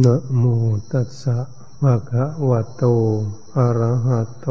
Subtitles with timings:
[0.00, 0.44] นะโม
[0.92, 1.38] ตัสสะ
[1.82, 2.84] ภะคะวะโต
[3.56, 4.48] อะระหะโต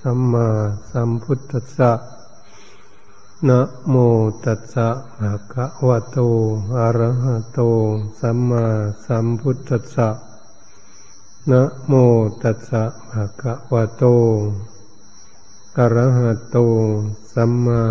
[0.00, 0.48] สัมมา
[0.90, 1.92] สัมพุทธัสสะ
[3.48, 3.94] นะโม
[4.44, 6.18] ตัสสะภะคะวะโต
[6.78, 7.60] อะระหะโต
[8.20, 8.66] สัมมา
[9.04, 10.08] สัมพุทธัสสะ
[11.50, 11.92] นะโม
[12.42, 14.04] ตัสสะภะคะวะโต
[15.78, 16.56] อะระหะโต
[17.32, 17.82] สัมมา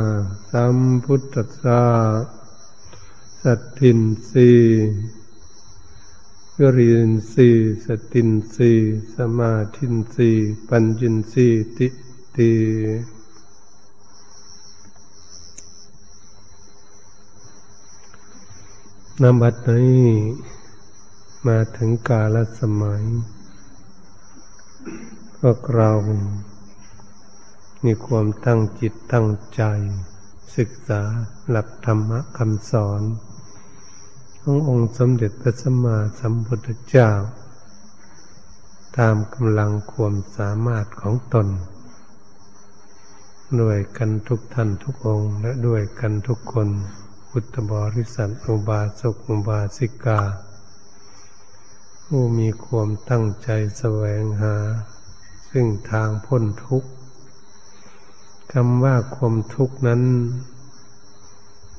[0.52, 1.82] สัมพุทธัสสะ
[3.44, 4.52] สัตถินสี
[6.78, 7.50] รินสี
[7.86, 8.72] สตินสี
[9.16, 10.30] สมาธินสี
[10.70, 11.88] ปัญญินสีติ
[12.36, 12.52] ติ
[19.22, 20.08] นบัดนี้
[21.48, 23.04] มาถึงกาลสมัย
[25.40, 25.92] พวกเรา
[27.84, 29.64] มีความตั้งจิตตั้งใจ
[30.58, 31.02] ศึกษา
[31.50, 33.02] หลักธรรมะคำสอน
[34.46, 37.10] ขององค์สมเด็จพระสัมมาสัมพุทธเจ้า
[38.98, 41.48] ตามกำลังความสามารถของตน
[43.62, 46.70] ด้วยกันทุกท่านทุกองค์และด้วยกันทุกคน
[47.30, 50.22] พุทธบริษัทอุบาสกอุบาสิกา
[52.06, 54.56] ผู้มีความตั้งใจแสวงหา
[55.50, 56.90] ซึ่งทางพ้นทุกข์
[58.52, 60.02] คำว่าความทุกข์นั้น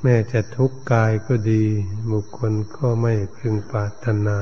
[0.06, 1.64] แม้จะทุกข์กายก็ดี
[2.12, 4.38] บุคคลก็ไม่พึงปรารถนา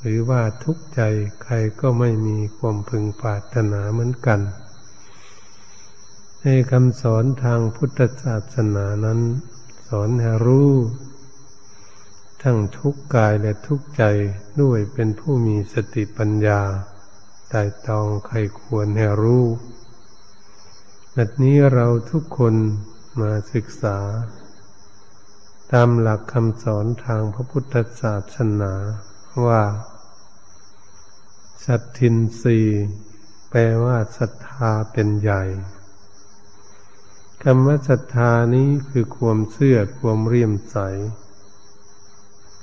[0.00, 1.00] หรือว่าทุกข์ใจ
[1.42, 4.40] ใครก็ไม่มีความพึงปรารถนาเหมือนกัน
[6.40, 9.20] ในคำสอนทางพุทธศาสนานั้น
[9.88, 10.72] สอนให้รู้
[12.42, 14.02] ทั้งทุกข์กายและทุกข์ใจ
[14.60, 16.60] ด้วยเป็นผู้มีสติปัญญา
[17.48, 19.44] ไต่ตองใครควรให้รู้
[21.16, 22.54] นัดนี้เราทุกคน
[23.20, 28.72] มาศึกษาามหลักคำสอนทางพระพุทธศาสนา
[29.46, 29.62] ว่า
[31.64, 32.58] สัตทินรี
[33.50, 35.42] แปลว่าศรัทธาเป็นใหญ่
[37.42, 40.78] คำว่าศรัทธานี้คือความเชื่อความเรียมใส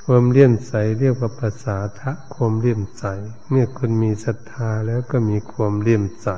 [0.06, 3.06] ความเลี่ยมใสเรียกว่าภาษาทะความเลี่ยมใส
[3.50, 6.30] เมื่อคนมีศรัทธาแล้วก็มีความเลี่ยมใส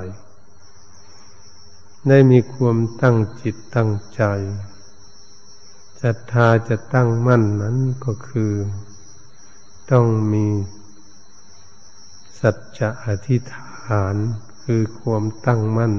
[2.10, 4.24] ได้มีความตั้งจิตตั้งใจ
[6.06, 8.54] รัทธาจะตั้งมั่นนั้นก็คือ
[9.92, 10.46] ต้องมี
[12.40, 14.16] สัจจะอธิษฐาน
[14.64, 15.94] คือความตั้งมั่น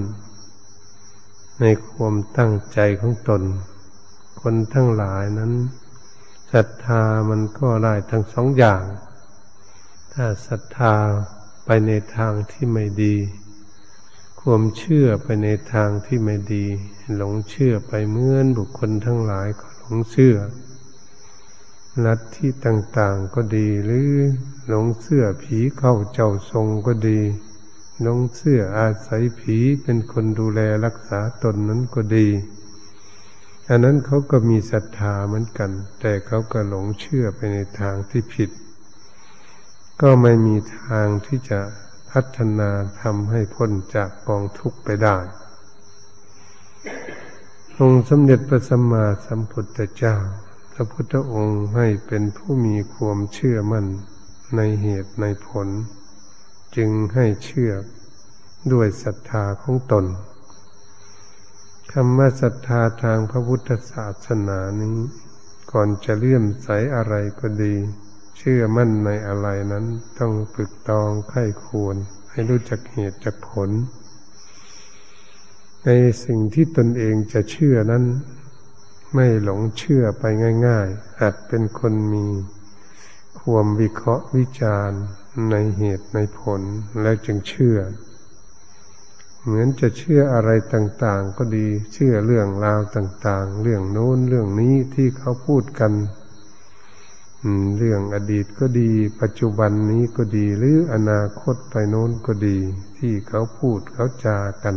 [1.60, 3.42] ในความตั้งใจของตน
[4.40, 5.52] คนทั้งหลายนั้น
[6.52, 8.84] ศรัทธามันก็ได้ทั้งสองอย่าง
[10.12, 10.94] ถ้าศรัทธา
[11.64, 13.16] ไปในทางที่ไม่ดี
[14.40, 16.66] ความเชื่อไปในทางที่ไม่ดี
[17.14, 20.36] หลงเชื่อไปเหมือนบุคคลทั้งหลายก็ งเชื่อ
[22.04, 24.10] ลัทธิต่างๆก็ดี หรือ
[24.68, 27.20] หลงเชื่อผีเข้าเจ้าทรงก็ดี
[28.02, 32.28] หลงเชื่ออาศัยผีเป็นคนดูแลรักษาตนนั้นก็ดี
[33.68, 35.70] อันนั้นเขาก็มีศรัทธาเหมือนกัน
[36.00, 38.50] แต่เขาก็หลงเชื่อไปในทางที่ผิด
[40.02, 41.60] ก็ไม่มีทางที่จะ
[42.10, 42.70] พัฒนา
[43.02, 45.16] ทำให้พ้นจากกองทุกข์ไปได้
[47.82, 50.16] องค์สมเด็จพระสัมมาสัมพุทธเจ้า
[50.72, 53.86] พระพุทธองค์ให้เป็นผู้มีความเชื่อมั่น
[54.56, 55.68] ในเหตุในผล
[56.76, 57.72] จึงให้เชื่อ
[58.72, 60.04] ด้วยศรัทธาของตน
[61.92, 64.96] คำว่าศรัทธาทางพระพุทธศาสนานี้
[65.72, 67.74] ก่อนจะเลื่อมใสอะไรก็ดี
[68.38, 69.86] เชื่อมั่นในอะไรนั้น
[70.18, 71.96] ต้องปึกตองไข้ควร
[72.30, 73.70] ให้รู้จักเหตุจักผล
[75.88, 75.92] ใน
[76.24, 78.04] สิ่งที่ตนเองจะเชื่อนั้น
[79.14, 80.24] ไม่หลงเชื่อไป
[80.66, 82.26] ง่ายๆอาจเป็นคนมี
[83.40, 85.02] ความวิเคราะห์วิจารณ์
[85.50, 86.60] ในเหตุในผล
[87.00, 87.78] แล้วจึงเชื่อ
[89.42, 95.92] เหมือนจะเชื่ออะไรต่างๆ ก็ดีเชื่อเรื่องราวต่างๆ เรื่องโน้นเรื่องนี้ที่เขาพูดกัน
[97.78, 102.58] เรื่องอดีตก็ดี ปัจจุบันนี้ก็ดี หรืออนาคตไปโน้นก็ดี
[102.98, 104.76] ที่เขาพูดเขาจากัน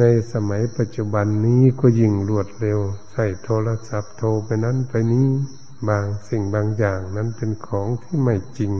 [0.00, 2.80] ในสมัยปัจจุบันนี้ก็ยิ่งรวดเร็ว
[3.12, 5.28] ใส่โทรศัพท์โทรไปนั้นไปนี้
[5.88, 8.72] บางสิ่งบางอย่างนั้นเป็นของที่ไม่จริง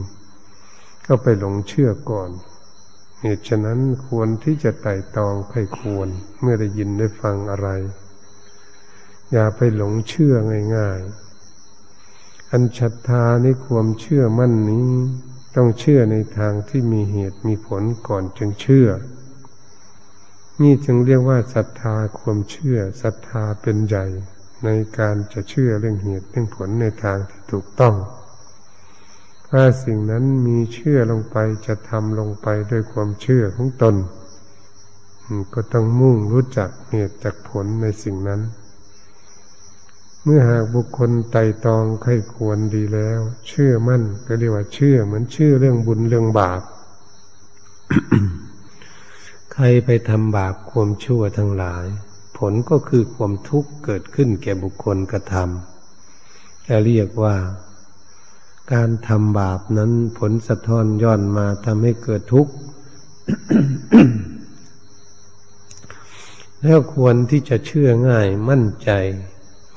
[1.06, 2.30] ก็ไปหลงเชื่อก่อน
[3.20, 6.08] เหตุฉะนั้นควรที่จะไต่ตองให้ควร
[6.40, 7.68] เมื่อได้ยินได้ฟังอะไร
[9.32, 10.34] อย่าไปหลงเชื่อ
[10.76, 14.88] ง่ายๆ อันชัทธาในความเชื่อมั่นนี้
[15.56, 18.88] ต้องเชื่อในทางที่มีเหตุมีผลก่อนจึงเชื่อ
[20.62, 24.06] นี่จึงเรียกว่าศรัทธาความเชื่อศรัทธาเป็นใหญ่
[24.64, 24.68] ใน
[24.98, 27.94] การจะเชื่อเรื่องเหตุเรื่องผลในทางที่ถูกต้อง
[29.48, 31.36] ถ้าสิ่งนั้นมีเชื่อลงไป
[31.66, 33.94] จะทำลงไปด้วยความเชื่อของตน
[35.54, 38.40] ก็ต้องมุ่งรู้จักเหตุจากผลในสิ่งนั้น
[40.24, 46.62] เมื่อหากบุคคลไต่ตองใครควรดีแล้ว เชื่อมั่นก็เรียกว่าเชื่อเหมือนเชื่อเรื่องบุญเรื่องบาป
[49.52, 51.86] ใครไปทำบาปความชั่วทั้งหลาย
[52.38, 57.36] ผลก็คือความทุกข์เกิดขึ้นแก่บุคคลกระทำจะเรียกว่า
[58.72, 62.52] การทำบาปนั้นผลสะท้อนย้อนมาทำให้เกิดทุกข์
[66.62, 68.90] แล้วควรที่จะเชื่อง่ายมั่นใจ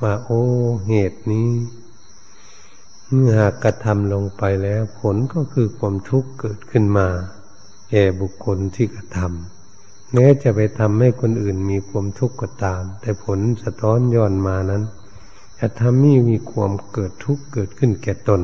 [0.01, 0.44] ว่าโอ้
[0.88, 1.50] เหตุนี้
[3.12, 7.07] เมื่อหากกระทำลงไปแล้ว ผลก็คือความทุกข์เกิดขึ้นมา
[7.89, 9.55] แก่บุคคลที่กระทำ
[10.17, 14.83] แม้จะไปทำให้คนอื่นมีความทุกข์ก็ตาม แต่ผลสะท้อนย้อนมานั้น
[15.59, 18.41] จะทำให้มีความเกิดทุกข์เกิดขึ้นแก่ตน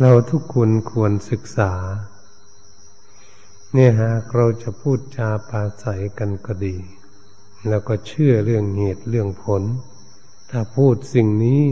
[0.00, 1.72] เราทุกคนควรศึกษา
[3.72, 6.76] เนี่ยหากเราจะพูดจาปาศัยกันก็ดี
[7.68, 9.62] แล้วก็เชื่อเรื่องเหตุเรื่องผล
[10.50, 11.62] ถ้าพูดสิ่งนี้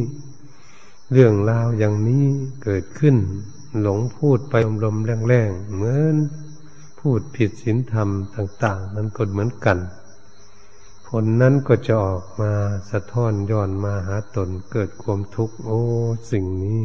[1.13, 2.25] เรื่องราวอย่างนี้
[2.63, 3.17] เกิดขึ้น
[3.81, 4.55] หลงพูดไป
[4.85, 6.17] ลมๆแรงๆเหมือน
[7.01, 9.79] พูดผิดศีลธรรมต่าง ๆ นั้นก็เหมือนกัน
[11.07, 12.53] ผลนั้นก็จะออกมา
[12.91, 15.81] สะท้อนย้อนมาหาตนเกิดความทุกข์ โอ้
[16.33, 16.81] สิ่งนี้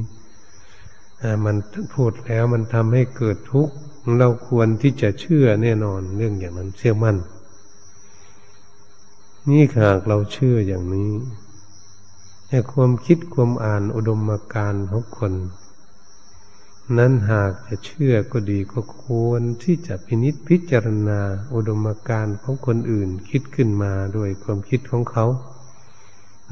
[1.45, 1.55] มัน
[1.93, 3.73] พูดแล้วมันทำให้เกิดทุกข์
[4.19, 7.17] เราควรที่จะเชื่อแน่นอนเรื่องอย่างนั้นเชื่อมั่น
[9.49, 11.11] นี่หากเราเชื่ออย่างนี้
[12.47, 15.33] แต่ความคิดความอ่านอุดมการณ์ของคน
[16.97, 21.19] นั้นหากจะเชื่อก็ดีก็ควรที่จะพินิจพิจารณา
[21.53, 25.25] อุดมการณ์ของคนอื่นคิดขึ้นมาด้วยความคิดของเขา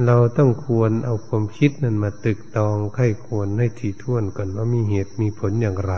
[0.05, 5.93] เราต้องควรเอาความคิดนั้นมาตึกตองไข้ควรให้ถี่ถ้วนก่อนว่ามีเหตุมีผลอย่างไร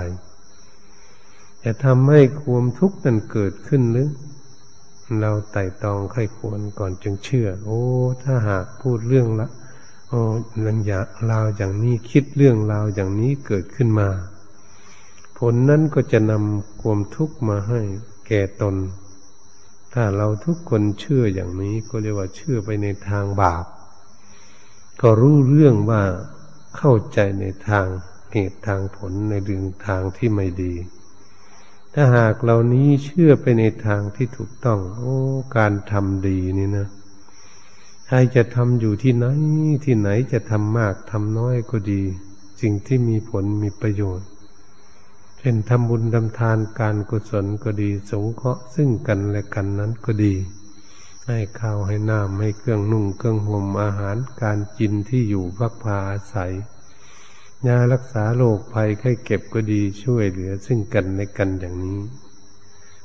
[1.64, 4.10] จะทำให้ความทุกข์นั้นเกิดขึ้นหรือ
[5.20, 7.82] เราไต่ตองไข้ควรก่อนจึงเชื่อ โอ้
[8.24, 9.48] ถ้าหากพูดเรื่องละ
[10.16, 10.28] โอ้
[10.62, 14.10] เรื่องอย่างราวอย่างนี้คิดเรื่องราวอย่างนี้เกิดขึ้นมา
[15.38, 17.82] ผลนั้นก็จะนำความทุกข์มาให้
[18.28, 18.76] แก่ตน
[19.94, 23.66] ถ้าเราทุกคนเชื่ออย่างนี้ก็เรียกว่าเชื่อไปในทางบาป
[25.02, 26.04] ก็รู้เรื่องว่า
[26.78, 27.88] เข้าใจในทาง
[28.32, 30.74] เหตุทางผลในเรื่องทางที่ไม่ดี
[31.94, 35.18] ถ้าหากเหล่านี้เชื่อไปในทางที่ถูกต้อง โอ้
[35.58, 36.88] การทำดีนี่นะ
[38.08, 39.26] ใครจะทำอยู่ที่ไหน
[39.86, 42.02] ที่ไหนจะทำมากทำน้อยก็ดี
[42.62, 44.28] สิ่งที่มีผลมีประโยชน์
[45.40, 50.34] เช่นทำบุญทำทานการกุศลก็ดี สงเคราะห์ซึ่งกันและกันนั้นก็ดี
[51.28, 56.54] ให้ข้าวให้น้ำให้เครื่องนุ่งเครื่องห่มอาหารการกินที่อยู่พักพาอาศัย
[57.68, 62.00] ยารักษาโรคภัยไข้เก็บก็ดีช่วยเหลือซึ่งกันในกันอย่างนี้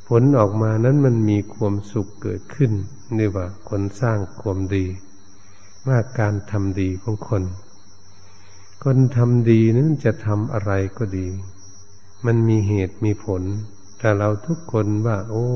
[0.08, 2.72] ผลออกมานั้นมันมีความสุขเกิดขึ้น
[3.18, 4.86] นี่ว่าคนสร้างความดี
[5.86, 7.42] ว่าการทำดีของคน
[8.84, 11.28] คนทำดีนั้นจะทำอะไรก็ดี
[12.26, 13.42] มันมีเหตุมีผล
[13.98, 15.46] แต่เราทุกคนว่า โอ้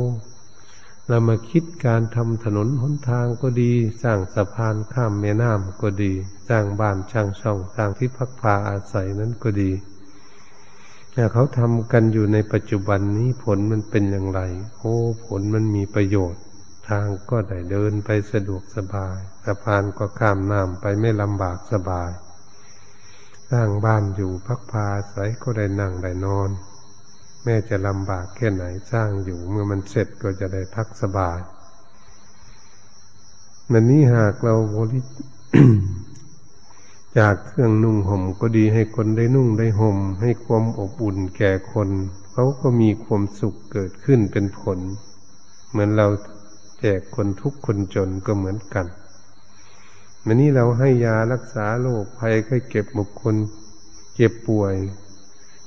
[1.08, 3.72] เรามาคิดการทำถนนหนทางก็ดี
[4.02, 6.12] สร้างสะพานข้ามแม่น้ำก็ดี
[6.48, 9.70] สร้างบ้านช่างช่อง สร้างที่พักพาอาศัยนั้นก็ดี
[11.32, 14.40] เขาทำกันอยู่ในปัจจุบันนี้ผลมันเป็นอย่างไร
[14.78, 14.94] โอ้
[15.26, 16.43] ผลมันมีประโยชน์
[16.88, 22.10] ทางก็ได้เดินไปสะดวกสบายสะพานก็ข้ามน้ำไปไม่ลำบากสบาย
[23.50, 26.50] สร้างบ้านอยู่พักพาอาศัยก็ได้นั่งได้นอน
[27.44, 31.38] แม่จะลำบากแค่ไหนสร้างอยู่เมื่อมันเสร็จก็จะได้พักสบาย
[33.72, 35.00] มันนี้หากเราบริ
[37.18, 41.88] จากเครื่องนุ่งห่มก็ดีให้คนได้นุ่งได้ห่ม ให้ความอบอุ่นแก่คน
[42.32, 44.78] เขาก็มีความสุขเกิดขึ้นเป็นผล
[45.70, 46.06] เหมือนเรา
[46.84, 48.86] จกคนทุกคนจนก็เหมือนกัน
[50.24, 53.36] มันนี้เราให้ยารักษาโรคภัยไข้เก็บบุคคล
[54.14, 54.74] เจ็บป่วย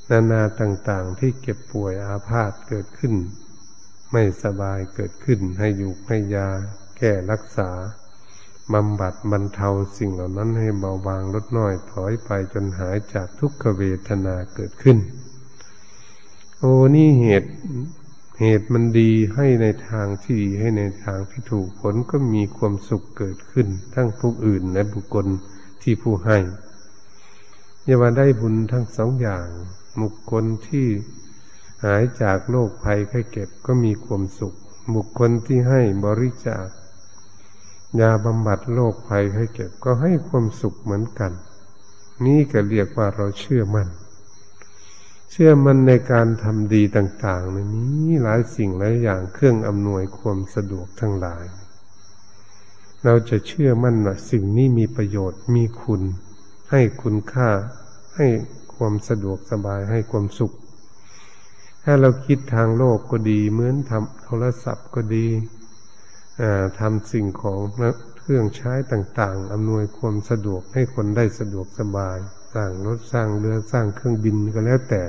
[0.09, 3.13] นานาต่างๆ ที่เก็บป่วยอาพาธเกิดขึ้น
[4.11, 6.47] ไม่สบายเกิดขึ้น ให้อยู่ให้ยา
[6.97, 7.69] แก้รักษา
[8.73, 14.97] บำบัดบรรเทาสิ่งเหล่านั้นให้เบาบางลดน้อยถอยไปจนหายจากทุกขเวทนาเกิดขึ้น
[16.59, 17.51] โอ้นี่เหตุ
[18.41, 25.27] เหตุมันดีให้ในทางที่ดีให้ในทางที่ถูกผลก็มีความสุขเกิดขึ้น ทั้งผู้อื่นและบุคคล
[25.81, 26.37] ที่ผู้ให้
[27.83, 29.47] อย่าว่าได้บุญทั้งสองอย่าง
[30.01, 30.87] บุคคลที่
[31.83, 34.57] หายจากโรคภัยไข้เก็บก็มีความสุข
[34.95, 36.67] บุคคลที่ให้บริจาค
[37.99, 41.31] ยาบำบัดโรคภัยไข้เก็บก็ให้ความสุขเหมือนกัน
[42.25, 43.87] นี่ก็เรียกว่าเราเชื่อมัน่น
[45.31, 51.43] เชื่อมันในการทำดีต่าง ๆ ในนี้หลายสิ่งหลายอย่างเครื่องอำนวยความสะดวกทั้งหลาย
[53.03, 56.01] เราจะเชื่อมั่นว่าสิ่งนี้มีประโยชน์มีคุณ
[56.71, 57.49] ให้คุณค่า
[58.15, 58.27] ให้
[58.75, 60.53] ความสะดวกสบายให้ความสุข
[61.83, 65.27] ถ้าเราคิดทางโลกก็ดีเหมือนทำโทรศัพท์ก็ดี
[66.79, 67.59] ทำสิ่งของ
[68.19, 72.17] เครื่องใช้ต่าง ๆอำนวยความสะดวกให้คนได้สะดวกสบาย
[72.57, 75.03] ร้างรถสร้างเรือสร้างเครื่องบินก็แล้วแต่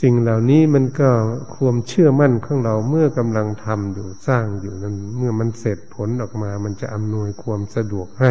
[0.00, 1.10] สิ่งเหล่านี้มันก็
[1.54, 8.30] ความเชื่อมั่นของเราเมื่อกำลังทำอยู่สร้างอยู่นั้น เมื่อมันเสร็จผลออกมา มันจะอำนวยความสะดวกให้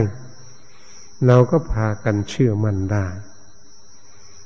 [1.28, 3.08] เราก็พากันเชื่อมั่นได้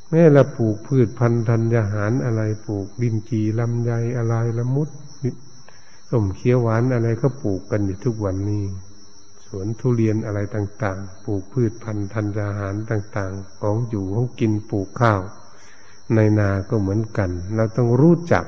[0.10, 4.90] แม้เราปลูกพืชพันธุ์ธัญญาหารอะไรปลูกดินจีลำไยอะไรละมุด
[6.10, 8.64] ส้มเขียวหวานอะไรก็ปลูกกันอยู่ทุกวันนี้
[9.60, 15.22] วนทุเรียนอะไรต่างๆ ปลูกพืชพันธุ์ธัญญาหารต่างๆ ของอยู่ของกินปลูกข้าว
[16.16, 18.46] ในนาก็เหมือนกัน เราต้องรู้จัก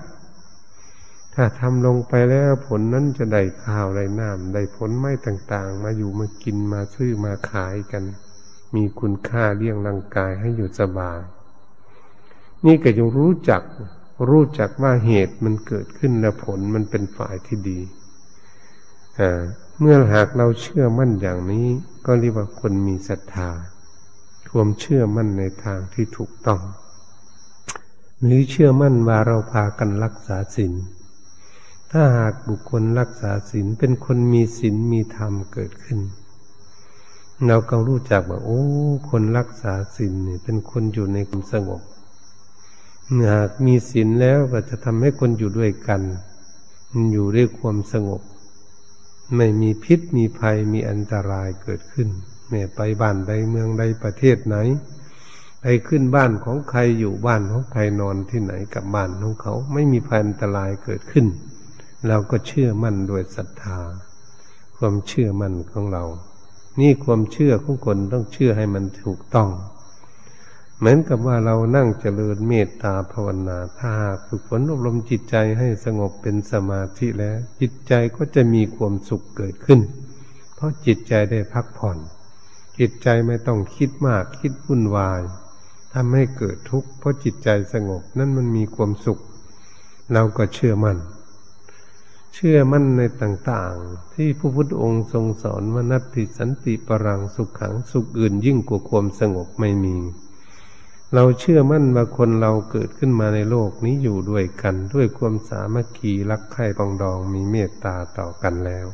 [1.36, 8.04] ถ้าทำลงไปแล้วผลนั้นจะได้ข้าวได้น้ำได้ผลไม้ต่างๆ มาอยู่มากินมาซื้อมาขายกัน
[8.76, 11.20] มีคุณค่าเลี้ยงร่างกายให้อยู่สบาย
[12.66, 13.62] นี่ก็ยังรู้จัก
[14.30, 17.80] รู้จักว่าเหตุมันเกิดขึ้นและผลมันเป็นฝ่ายที่ดี
[19.20, 19.42] อ่า
[19.80, 21.68] เมื่อหากเราเชื่อมั่นอย่างนี้
[22.06, 23.50] ก็เรียกว่าคนมีศรัทธา
[24.52, 26.62] ความเชื่อมั่นในทางที่ถูกต้อง
[28.24, 30.74] หรือเชื่อมั่นว่าเราพากันรักษาศีล
[31.92, 36.00] ถ้าหากบุคคลรักษาศีลเป็นคนมีศีลมีธรรมเกิดขึ้น
[37.48, 38.62] เราก็รู้จักว่าโอ้
[39.10, 41.82] คนรักษาศีลเนี่ยเป็นคนอยู่ในความสงบ
[43.32, 46.02] หากมีศีลแล้วก็จะทำให้คนอยู่ด้วยกัน
[47.12, 48.22] อยู่ด้วยความสงบ
[49.38, 52.10] ไม่มีพิษมีภัยมีอันตรายเกิดขึ้น
[52.50, 54.58] แม้ไปบ้านใดเมืองใดประเทศไหน
[55.62, 61.26] ไปขึ้นบ้านของใครอยู่บ้านของใครนอนที่ไหนกับบ้านของเขา ไม่มีภัยอันตรายเกิดขึ้น
[62.08, 63.80] เราก็เชื่อมั่นโดยศรัทธา
[64.78, 66.06] ความเชื่อมั่นของเรา
[66.80, 69.50] นี่ความเชื่อของคนต้องเชื่อให้มันถูกต้อง
[70.78, 73.92] เหมือนกับว่าเรานั่งเจริญเมตตาภาวนาถ้า
[74.28, 79.80] ฝึกฝนอบรมจิตใจให้สงบเป็นสมาธิแล้ว จิตใจก็จะมีความสุขเกิดขึ้น
[80.56, 81.98] เพราะจิตใจได้พักผ่อน
[82.80, 85.22] จิตใจไม่ต้องคิดมากคิดวุ่นวาย
[85.94, 89.22] ทำให้เกิดทุกข์เพราะจิตใจสงบนั่นมันมีความสุข
[90.14, 90.98] เราก็เชื่อมัน่น
[92.34, 99.96] เชื่อมั่นในต่างๆ ที่พระพุทธองค์ทรงสอนว่านัตติสันติปรังสุขขังสุขอื่นยิ่งกว่าความสงบไม่มี
[101.16, 108.88] เราเชื่อมั่นว่าคนเราเกิดขึ้นมาในโลกนี้อยู่ด้วยกัน ด้วยความสามัคคีรักใคร่ปองดองมีเมตตาต่อกันแล้ว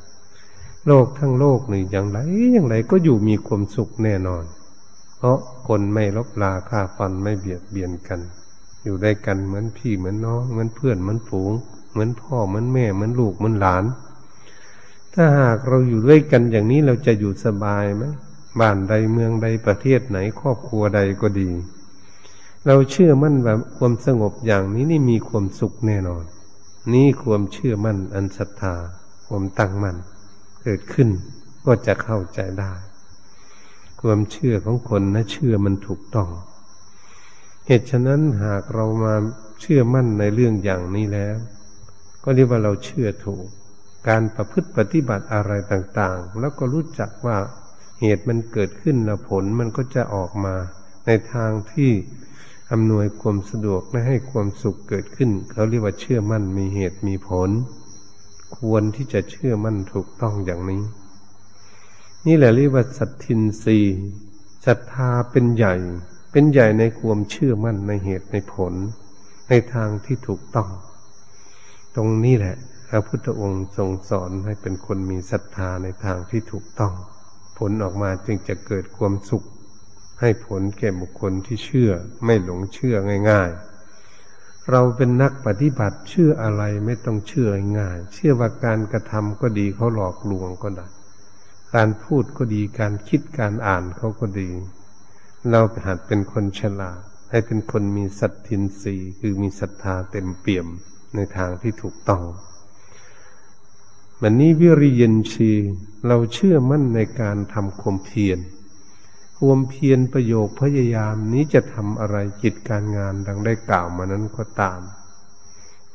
[0.87, 2.17] โลกทั้งโลกนี่อย่างไร
[2.53, 4.43] อย่างไรก็อยู่มีความสุขแน่นอน
[5.17, 8.19] เพราะคนไม่ลบลาฆ่าฟันไม่เบียดเบียนกัน
[8.83, 11.51] อยู่ได้กันเหมือนพี่เหมือนน้องเหมือนเพื่อนเหมือนฝูง
[11.91, 13.85] เหมือนพ่อเหมือนแม่เหมือนลูกเหมือนหลาน
[15.13, 18.03] ถ้าหากเราอยู่ด้วยกันอย่างนี้เราจะอยู่สบายไหม
[18.59, 21.49] บ้านใดเมืองใดประเทศไหนครอบครัวใดก็ดี
[22.67, 26.23] เราเชื่อมั่นว่าความสงบอย่างนี้นี่มีความสุขแน่นอน
[26.93, 28.75] นี่ความเชื่อมั่นอันศรัทธา
[29.27, 29.97] ความตั้งมั่น
[30.61, 31.09] เกิดขึ้น
[31.65, 32.73] ก็จะเข้าใจได้
[34.01, 36.29] ความเชื่อของคนนะเชื่อมันถูกต้อง
[37.65, 39.15] เหตุฉะนั้นหากเรามา
[39.61, 41.35] เชื่อมั่นในเรื่องอย่างนี้แล้ว
[42.23, 43.45] ก็เรียกว่าเราเชื่อถูก
[44.07, 47.37] การประพฤติปฏิบัติอะไรต่างๆ แล้วก็รู้จักว่า
[48.01, 50.55] เหตุมันเกิดขึ้นแล้วผลมันก็จะออกมา
[51.05, 51.91] ในทางที่
[52.71, 57.49] อำนวยความสะดวกและให้ความสุขเกิดขึ้น เขาเรียกว่าเชื่อมั่นมีเหตุมีผล
[58.57, 60.81] ควรที่จะเชื่อมั่นถูกต้องอย่างนี้
[62.25, 63.79] นี่แหละเรียกว่าสัตทินรี
[64.65, 65.75] ศรัทธาเป็นใหญ่
[66.31, 68.73] เป็นใหญ่ในความเชื่อมั่นในเหตุในผล
[69.49, 70.69] ในทางที่ถูกต้อง
[71.95, 72.55] ตรงนี้แหละ
[72.87, 76.93] พระพุทธองค์ทรงสอนให้เป็นคนมีศรัทธาในทางที่ถูกต้อง
[77.57, 79.45] ผลออกมาจึงจะเกิดความสุข
[80.19, 81.91] ให้ผลแก่บุคคลที่เชื่อ
[82.25, 82.95] ไม่หลงเชื่อ
[83.29, 87.49] ง่าย ๆ เราเป็นนักปฏิบัติเชื่ออะไรไม่ต้องเชื่อ
[87.79, 90.87] ง่าย เชื่อว่าการกระทำก็ดีเขาหลอกลวงก็ได้
[91.75, 94.49] การพูดก็ดีการคิดการอ่านเขาก็ดี
[95.49, 100.67] เราหัดเป็นคนฉลาด ให้เป็นคนมีสัตทินสีคือมีศรัทธาเต็มเปี่ยม
[101.15, 102.23] ในทางที่ถูกต้อง
[104.21, 105.51] มันนี้วิริยินชี
[106.07, 108.39] เราเชื่อมั่นในการทำความเพียร
[109.43, 114.81] ความเพียรประโยคพยายามนี้จะทำอะไรกิจการงานดังได้กล่าวมานั้นก็ตาม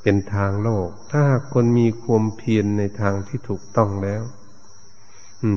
[0.03, 4.23] เป็นทางโลก ถ้าคนมีความเพียรในทางที่ถูกต้องแล้ว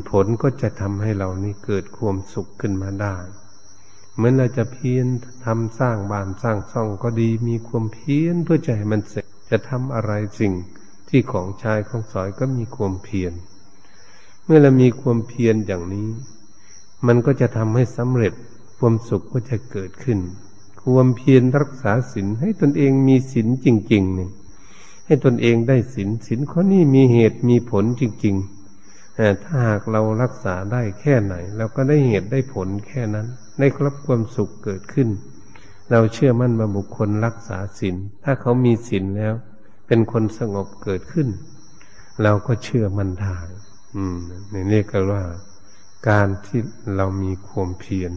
[0.09, 3.17] ผลก็จะทำให้เรานี้เกิดความสุขขึ้นมาได้
[4.15, 5.05] เหมือนเราจะเพียร
[5.45, 10.53] ทำสร้างบ้านสร้างซ่องก็ดีมีความเพียรเพื่อจะให้มันเสร็จจะทำอะไรสิ่ง
[11.09, 13.33] ที่ของชายของสอยก็มีความเพียร
[14.45, 16.09] เมื่อเรามีความเพียรอย่างนี้
[17.05, 18.33] มันก็จะทำให้สำเร็จ
[18.77, 20.19] ความสุขก็จะเกิดขึ้น
[20.81, 24.31] ความเพียรรักษาศีลให้ตนเองมีศีลจริงๆเนี่ย
[25.05, 33.27] ให้ตนเองได้ศีลศีลข้อนี้มีเหตุมีผลจริงๆถ้าหากเรารักษาได้แค่ไหนเราก็ได้เหตุได้ผลแค่นั้น
[33.59, 35.09] ได้รับความสุขเกิดขึ้น
[35.91, 39.33] เราเชื่อมั่นว่าบุคคลรักษาศีลถ้าเขามีศีลแล้ว
[39.87, 41.27] เป็นคนสงบเกิดขึ้น
[42.23, 43.37] เราก็เชื่อมั่นได้
[43.95, 44.17] อืม
[44.51, 45.23] ในนี้ก็ว่า
[46.09, 46.59] การที่
[46.95, 48.11] เรามีความเพียร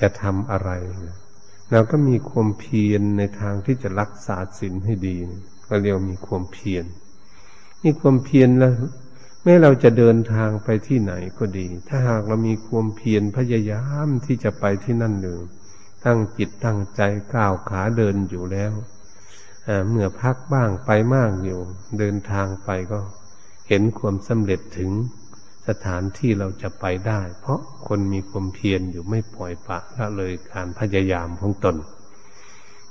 [0.00, 0.70] จะทำอะไร
[1.72, 5.16] เราก็มีความเพียรในทางที่จะรักษาศีลให้ดี
[5.68, 6.84] ก็เรียกมีความเพียร
[7.82, 8.72] นี่ความเพียรแล้ว
[9.44, 15.40] แม้เราจะเดินทางไปที่ไหนก็ดี ถ้าหากเรามีความเพียรพยายามที่จะไปที่นั่นหนึ่ง
[16.04, 17.00] ตั้งจิตตั้งใจ
[17.34, 18.72] ก้าวขาเดินอยู่แล้ว
[19.88, 21.60] เมื่อพักบ้างไปมากอยู่
[21.98, 23.00] เดินทางไปก็
[23.68, 24.90] เห็นความสำเร็จถึง
[25.68, 31.76] สถานที่เราจะไปได้ เพราะคนมีความเพียรอยู่ไม่ปล่อยปะละเลยการพยายามของตน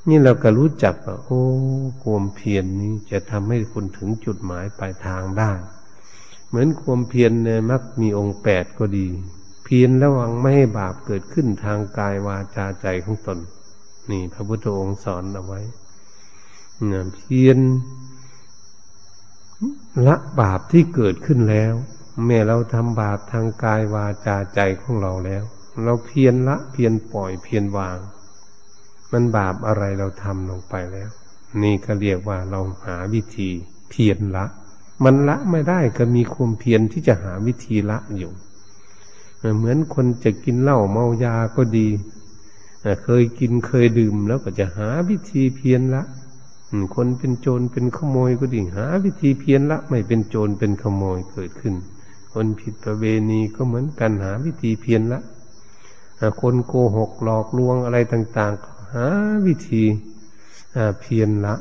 [0.07, 1.41] นี่เราก็รู้จักว่าโอ้
[2.03, 5.51] ความเพียรนนี้จะทำให้คุณถึงจุดหมายปลายทางได้
[6.47, 9.07] เหมือนความเพียรในมักมีองค์แปดก็ดี
[9.63, 13.39] เพียรระวังไม่ให้บาปเกิดขึ้นทางกายวาจาใจของตน
[14.11, 15.61] นี่ พระพุทธองค์สอนเอาไว้
[17.15, 17.59] เพียร
[20.07, 21.73] ละบาปที่เกิดขึ้นแล้ว
[22.25, 25.43] เมื่อเราทำบาปทางกายวาจาใจของเราแล้ว
[25.83, 27.97] เราเพียรละเพียรปล่อยเพียรวาง
[29.11, 31.09] มันบาปอะไรเราทำลงไปแล้ว
[31.61, 33.49] นี่ก็เรียกว่าเราหาวิธี
[33.89, 34.45] เพียรละ
[35.03, 38.31] มันละไม่ได้ก็มีความเพียรที่จะหาวิธีละอยู่
[39.57, 41.87] เหมือนคนจะกินเหล้าเมายาก็ดี
[43.03, 46.03] เคยกินเคยดื่มแล้วก็จะหาวิธีเพียรละ
[46.95, 51.75] คนเป็นโจรเป็นขโมยก็ดิ่งหาวิธีเพียนละไม่เป็นโจรเป็นขโมยเกิดขึ้น
[52.33, 55.21] คนผิดประเวณีก็เหมือนกันหาวิธีเพียนละ
[56.41, 59.07] คนโกหกหลอกลวงอะไรต่างๆหา
[59.45, 59.83] วิธี
[60.99, 61.55] เพียนละ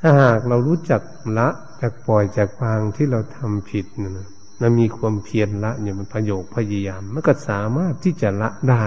[0.00, 1.02] ถ้าหากเรารู้จัก
[1.38, 1.48] ละ
[1.80, 8.84] จากปล่อยจากวางที่เราทำผิดนะเรามีความเพียรละเนี่ยมันประโยคพยายามมันก็สามารถที่จะละได้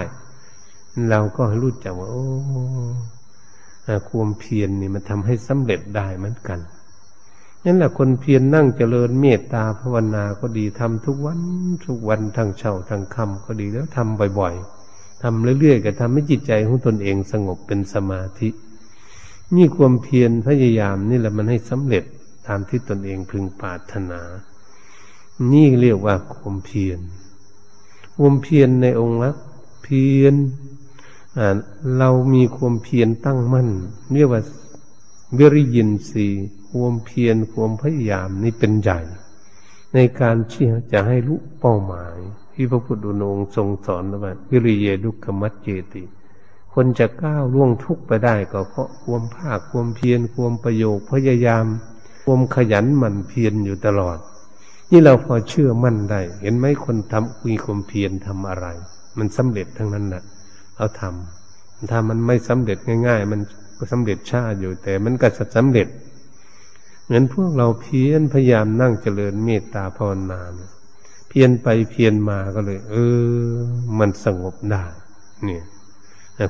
[1.10, 2.26] เราก็รู้จักว่าโอ้
[4.10, 6.60] ความเพียรนี่มันทำให้สำเร็จได้เหมือนกัน
[7.65, 11.39] นั่นแหละคนเพียรนนั่งเจริญเมตตาภาวนาก็ดีทำทุกวัน
[11.86, 18.49] ทุกวันทั้งเช้าทั้งค่ำก็ดีแล้วทำบ่อยๆทำเรื่อยๆก็ทำให้จิตใจของตนเองสงบเป็นสมาธิ
[19.56, 22.04] นี่ความเพียรพยายามนี่แหละมันให้สำเร็จ
[22.47, 24.21] ตามที่ตนเองพึงปรารถนา
[25.52, 26.99] นี่เรียกว่าความเพียร
[28.17, 29.32] ความเพียรในองค์ละ
[29.84, 30.36] เพียร
[31.97, 33.69] เรามีความเพียรตั้งมั่น
[34.13, 34.41] เรียกว่า
[35.38, 36.28] วิริยินสี
[36.74, 39.00] ความเพียรความพยายามนี่เป็นใหญ่
[39.94, 42.18] ในการที่จะให้รู้เป้าหมาย
[42.54, 46.04] ที่พระพุทธองค์ทรงสอนว่าวิริเยดุขมัจเจติ
[46.74, 51.66] คนจะก้าวล่วงทุกข์ไปได้ก็เพราะความภาคความเพียรความประโยคพยายาม
[52.24, 54.18] ความขยันหมั่นเพียรอยู่ตลอด
[54.92, 58.68] นี่เราพอเชื่อมั่นได้ เห็นไหมคนทำมีความเพียรทำอะไร
[59.18, 60.24] มันสำเร็จทั้งนั้นนะ่ะ
[60.76, 63.42] เราทำถ้ามันไม่สำเร็จง่าย ๆ มัน
[63.78, 65.88] ก็สำเร็จช้าอยู่แต่มันก็จะสำเร็จ
[67.06, 70.39] เหมือนพวกเราเพียรพยายามนั่งเจริญเมตตาภาวนา
[71.30, 72.96] เพียรไปเพียรมาก็เลย เอ
[73.48, 73.54] อ
[74.00, 74.84] มันสงบได้
[75.46, 75.63] เนี่ย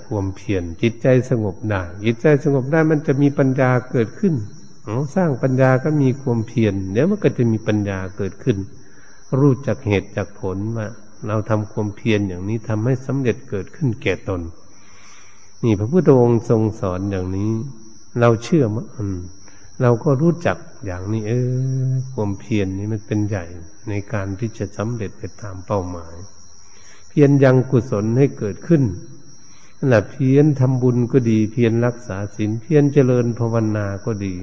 [0.08, 4.34] ความเพียรจิตใจสงบได้จิตใจสงบได้มันจะมีปัญญาเกิดขึ้น
[5.16, 8.58] สร้างปัญญาก็มีความเพียรเดี๋ยวมันก็จะมีปัญญาเกิดขึ้น
[9.40, 10.88] รู้จักเหตุจากผลว่า
[11.28, 14.42] เราทำความเพียรอย่างนี้ทำให้สำเร็จเกิดขึ้นแก่ตน
[15.64, 17.52] นี่พระพุทธองค์ทรงสอนอย่างนี้
[18.20, 19.10] เราเชื่อมัน
[19.82, 21.34] เราก็รู้จักอย่างนี้ เอ
[21.90, 23.46] อความเพียรนนี้มันเป็นใหญ่
[23.90, 26.16] ในการที่จะสำเร็จไปตามเป้าหมาย
[27.10, 28.84] เพียรยังกุศลให้เกิดขึ้น
[29.78, 34.36] นั่นแหละเพียรทำบุญก็ดี เพียรรักษาศีลเพียรเจริญภาวนาก็ดี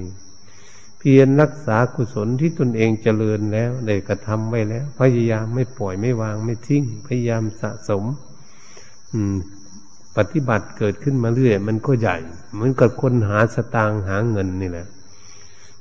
[0.99, 8.03] เพียรรักษากุศลที่ตนเองเจริญแล้วได้กระทำไว้แล้ว พยายามไม่ปล่อยไม่วางไม่ทิ้ง พยายามสะสม
[9.13, 9.35] อืม
[10.17, 12.17] ปฏิบัติเกิดขึ้นมาเรื่อย มันก็ใหญ่
[12.53, 14.87] เหมือนกับคนหาสตางหาเงินนี่แหละ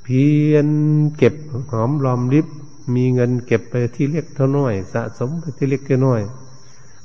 [0.02, 0.68] เพียร
[1.16, 1.34] เก็บ
[1.70, 2.46] หอมรอมริบ
[2.94, 6.20] มีเงินเก็บไปที่เล็กเท่าน้อย สะสมไปที่เล็กเท่าน้อย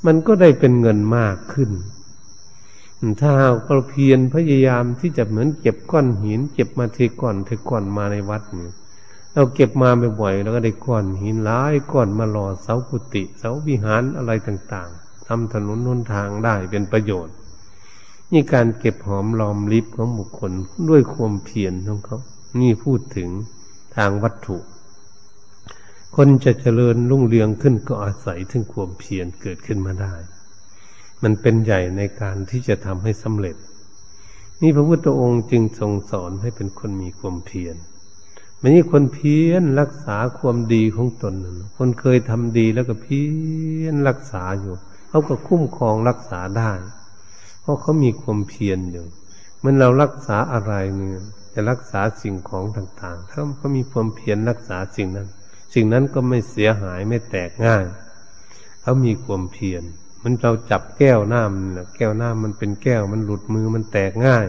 [0.05, 1.71] มันก็ได้เป็นเงินมากขึ้น
[3.21, 8.73] ถ้าเราเพียรพยายามที่จะเหมือนเก็บก้อนหิน เก็บมาเทก้อนเทก้อนมาในวัดเนี่ย
[9.33, 9.89] เราเก็บมา
[10.21, 17.35] บ่อยๆแล้วก็ได้ก้อนหินหลายก้อนมาหล่อเสากุฏิเสาวิหารอะไรต่างๆทำถนนนนทางได้เป็นประโยชน์
[18.31, 20.51] นี่การเก็บหอมรอมริบของบุคคล
[20.89, 22.19] ด้วยความเพียรของเขา
[22.61, 23.29] นี่พูดถึง
[23.95, 24.57] ทางวัตถุ
[26.15, 30.15] คนจะเจริญรุ่งเรืองขึ้นก็อาศัยถึงความเพียรเกิดขึ้นมาได้
[31.23, 33.55] มันเป็นใหญ่ในการที่จะทำให้สำเร็จ
[34.61, 37.75] นี่พระพุทธองค์จึงทรงสอนให้เป็นคนมีความเพียร
[38.59, 41.33] ไม่ใช่คนเพียรรักษาความดีของตน
[41.77, 43.21] คนเคยทำดีแล้วก็เพี
[43.81, 44.73] ยรรักษาอยู่
[45.09, 46.71] เขาก็คุ้มครองรักษาได้
[47.61, 49.05] เพราะเขามีความเพียรอยู่
[49.65, 51.21] มื่อเรารักษาอะไรเนี่ย
[51.55, 55.27] จะรักษาสิ่งของต่างๆถ้าเขามีความเพียรรักษาสิ่งนั้น
[55.73, 57.85] สิ่งนั้นก็ไม่เสียหายไม่แตกง่าย
[58.81, 59.83] เขามีความเพียร
[60.23, 64.47] มันเราจับแก้วน้ำแก้วน้ำมันเป็นแก้ว มันหลุดมือมันแตกง่าย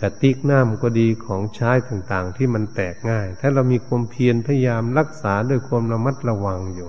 [0.00, 6.88] กระติกน้ำก็ดีของใช้ต่างๆ ที่มันแตกง่าย ถ้าเรามีความเพียรพยายามรักษาด้วยความระมัดระวังอยู่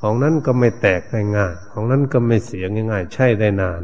[0.00, 1.02] ของนั้นก็ไม่แตก
[1.36, 3.82] ง่ายๆของนั้นก็ไม่เสียง่ายๆ ใช่ได้นาน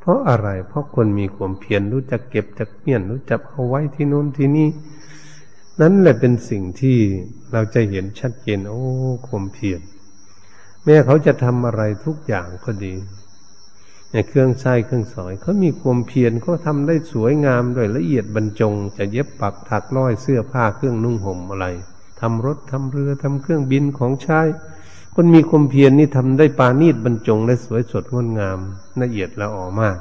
[0.00, 4.68] เพราะอะไร เพราะคนมีความเพียรรู้จักเก็บจักเมี่ยนรู้จักเอาไว้ที่นู้นที่นี่
[5.80, 6.98] นั่นแหละเป็นสิ่งที่
[7.52, 8.82] เราจะเห็นชัดเจนโอ้
[9.26, 9.80] ความเพียร
[10.84, 12.94] แม้เขาจะทำอะไรทุกอย่างก็ดี
[14.12, 21.66] ในเครื่องใช้เครื่องสอยเขามีความเพียรเขาทำได้สวยงามด้วยละเอียดบรรจง จะเย็บปักถักร้อยเสื้อผ้าเครื่องนุ่งห่มอะไร
[22.20, 24.40] ทำรถทำเรือทำเครื่องบินของใช้
[25.14, 28.58] คนมีความเพียรนนี่ทำได้ปานีตบรรจงและสวยสดงดงาม
[29.02, 29.98] ละเอียดละออมาก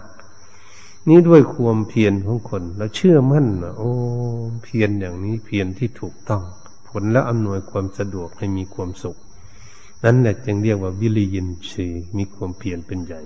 [1.07, 3.91] นี่ด้วยความเพียรของคนเราเชื่อมั่นนะโอ้
[4.63, 6.43] เพียรอย่างนี้เพียรที่ถูกต้อง
[6.89, 9.17] ผลและอำนวยความสะดวกให้มีความสุข
[10.03, 13.21] นั่นแหละจึงเรียกว่าวิริยินทรีย์มีความเพียรเป็นใหญ่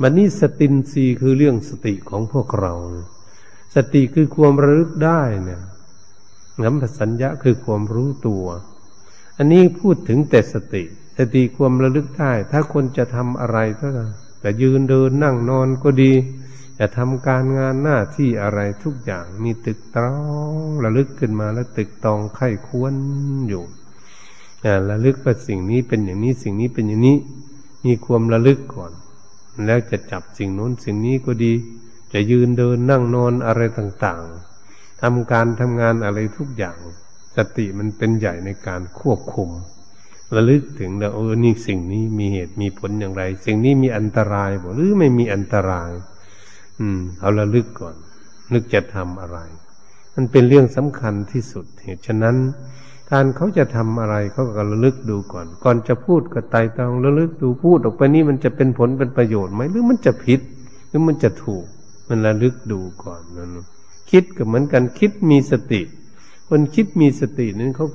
[0.00, 2.74] มันนี้สตินรีคือเรื่องสติของพวกเรา
[3.74, 5.62] สติคือความระลึกได้เนี่ย
[6.62, 8.44] น้ำสัญญาคือความรู้ตัว
[9.36, 10.82] อันนี้พูดถึงแต่สติ
[11.18, 13.88] สติความระลึกได้ ถ้าคนจะทำอะไรก็
[14.42, 16.12] จะยืนเดินนั่งนอนก็ดี
[16.78, 20.16] จะทำการงานหน้าที่อะไรทุกอย่างมีตึกตรอ
[20.52, 22.94] งระลึกขึ้นมาแล้วตึกตองไข้ควร
[23.48, 23.64] อยู่
[24.90, 27.16] ระลึกว่าสิ่งนี้เป็นอย่างนี้สิ่งนี้เป็นอย่างนี้
[27.84, 28.92] มีความระลึกก่อน
[29.66, 31.52] แล้วจะจับสิ่งนู้นสิ่งนี้ก็ดี
[32.12, 36.76] จะยืนเดินนั่งนอนอะไรต่างๆทำการทำงานอะไรทุกอย่าง
[37.36, 39.50] สติมันเป็นใหญ่ในการควบคุม
[40.34, 45.90] ระลึกถึงแล้วเออนี่สิ่งนี้มีเหตุมีผลอย่างไร สิ่งนี้มีอันตรายบ่หรือไม่มีอันตราย
[46.80, 47.96] อืม เอาระลึกก่อน
[48.52, 49.38] นึกจะทำอะไร
[50.14, 52.36] มันเป็นเรื่องสำคัญที่สุดเหตุฉะนั้น
[53.10, 60.40] การเขาจะทำอะไรเขาก็ระลึกดูก่อน ก่อนจะพูดก็ไต่ตองระลึกดูพูดออกไปนี่มันจะเป็นผลเป็นประโยชน์ไหมหรือมันจะผิด
[60.88, 61.64] หรือมันจะถูก
[62.08, 63.50] มันระลึกดูก่อนนั่น
[64.10, 65.80] คิดก็เหมือนกันคิดมีสติ
[66.48, 67.86] คนคิดมีสตินั้นเขา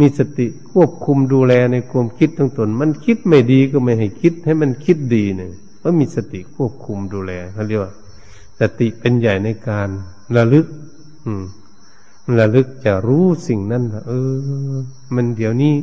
[0.00, 7.92] มีสติควบคุมดูแลในความคิดทั้งตน มันคิดไม่ดีก็ไม่ให้คิดให้มันคิดดีเนี่ยเพราะมีสติควบคุมดูแลเขาเรียกว่า
[8.60, 9.88] สติเป็นใหญ่ในการ
[10.36, 10.66] ระลึก
[11.26, 11.44] อืม
[12.38, 14.12] ระลึกจะรู้สิ่งนั้นเอ
[14.72, 14.76] อ
[15.14, 15.74] มันเดี๋ยวนี้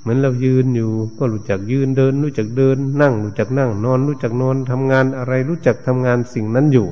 [0.00, 6.86] เหมือนเรายืนอยู่ ก็รู้จักยืนเดิน รู้จักเดิน นั่ง รู้จักนั่ง นอน รู้จักนอนทำงานอะไร รู้จักทำงานสิ่งนั้นอยู่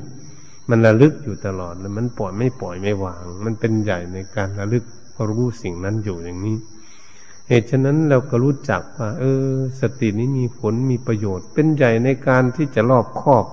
[0.68, 4.84] มันระลึกอยู่ตลอดแล้วมันปล่อยไม่ปล่อยไม่วาง มันเป็นใหญ่ในการระลึก
[5.30, 6.56] รู้สิ่งนั้นอยู่อย่างนี้
[7.48, 9.46] เหตุฉะนั้นเราก็รู้จักว่า เออ
[9.80, 13.44] สตินี้มีผลมีประโยชน์ เป็นใหญ่ในการที่จะรอบครอบ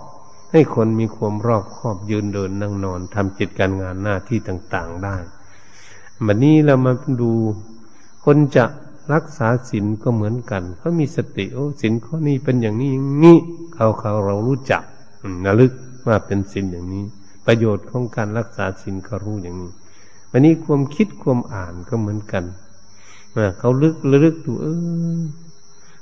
[0.51, 5.17] ให้คนมีความรอบครอบยืนเดินนั่งนอนทำจิตการงานหน้าที่ต่างๆได้
[6.25, 7.31] บัดนี้เรามาดู
[8.25, 8.65] คนจะ
[9.13, 13.37] รักษาศีลก็เหมือนกันเขามีสติโอ้ศีลข้อนี้เป็นอย่างนี้อย่างนี้
[13.73, 14.83] เขาเขาเรารู้จัก
[15.45, 15.73] นะลึก
[16.07, 17.03] ว่าเป็นศีลอย่างนี้
[17.45, 19.71] ประโยชน์ของการรักษาศีลเขารู้อย่างนี้
[20.31, 22.43] วันนี้ความคิดความอ่านก็เหมือนกัน
[23.59, 24.67] เขาลึกระลึกดูเอ
[25.17, 25.19] อ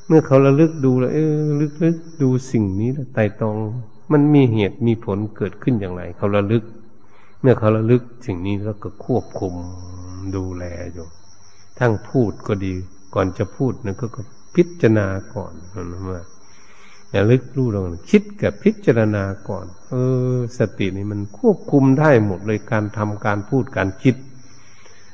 [0.08, 3.56] เมื่อเขาระลึกดูแล้วเออลึกลึกดูสิ่งนี้ไต่ตอง
[4.12, 6.64] มันมีเหตุมีผลเกิดขึ้นอย่างไร เขาระลึก
[7.42, 9.56] เมื่อเขาระลึกสิ่งนี้แล้วก็ควบคุม
[10.36, 11.08] ดูแลอยู่
[11.80, 12.74] ทั้งพูดก็ดี
[13.14, 14.06] ก่อนจะพูดนะก็
[14.56, 15.54] พิจารณาก่อน
[15.92, 16.22] นะว่า
[17.12, 19.94] อย่าลึกรู้ลงคิดกับพิจารณาก่อน เอ
[20.36, 24.16] อ สตินี่มันควบคุมได้หมดเลยการทำการพูดการคิด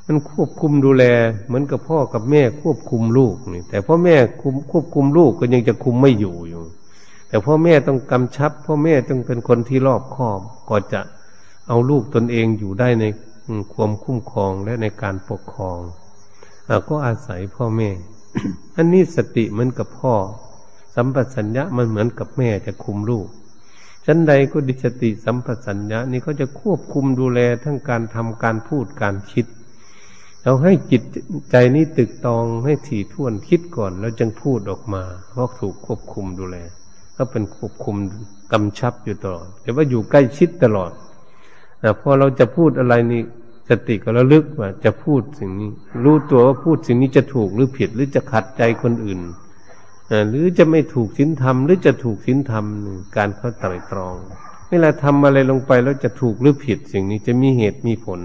[0.07, 1.03] มันควบคุมดูแล
[1.47, 6.63] เหมือนกับพ่อกับแม่ควบคุมลูกนี่ แต่พ่อแม่คุมควบคุมลูกก็ยังจะคุมไม่อยู่อยู่
[7.27, 11.01] แต่พ่อแม่ต้องกำชับ พ่อแม่ต้องเป็นคนที่รอบคอบก็จะ
[11.67, 13.05] เอาลูกตนเองอยู่ได้ใน
[13.73, 15.79] ความคุ้มครองและในการปกครอง
[16.89, 17.89] ก็อาศัยพ่อแม่
[18.75, 20.13] อันนี้สติเหมือนกับพ่อ
[20.95, 23.27] สัมปชัญญะมันเหมือนกับแม่จะคุมลูก
[24.05, 29.45] ชั้นใดก็ดิสติสัมปชัญญะนี่ก็จะควบคุมดูแลทั้งการทำการพูดการคิด
[30.43, 31.01] เราให้จิต
[31.51, 36.57] ใจนี้ตึกตองให้ถี่ถ้วนคิดก่อน แล้วจึงพูดออกมาเพราะถูกควบคุมดูแล
[37.17, 37.95] ก็เป็นควบคุม
[38.51, 40.91] กำชับอยู่ตลอดแต่ว่าอยู่ใกล้ชิดตลอด
[41.81, 43.21] อพอเราจะพูดอะไรนี่
[43.69, 45.71] สติก็ระลึกว่าจะพูดสิ่งนี้
[46.03, 49.19] รู้ตัวว่าพูดสิ่งนี้จะถูกหรือผิดหรือจะขัดใจคนอื่น
[50.29, 52.65] หรือจะไม่ถูกสินธรรมหรือจะถูกสินธรรม
[53.15, 54.15] การเขาไตรตรอง
[54.69, 58.19] เวลาทำอะไรลงไปแล้วจะถูกหรือผิดสิ่งนี้จะมีเหตุมีผล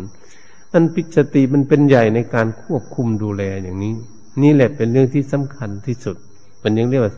[0.73, 3.95] อันปิจติมันเป็นใหญ่ในการควบคุมดูแลอย่างนี้
[4.43, 6.16] นี่แหละเป็นเรื่องที่สำคัญที่สุด
[6.62, 7.14] มันยังเรียกว่า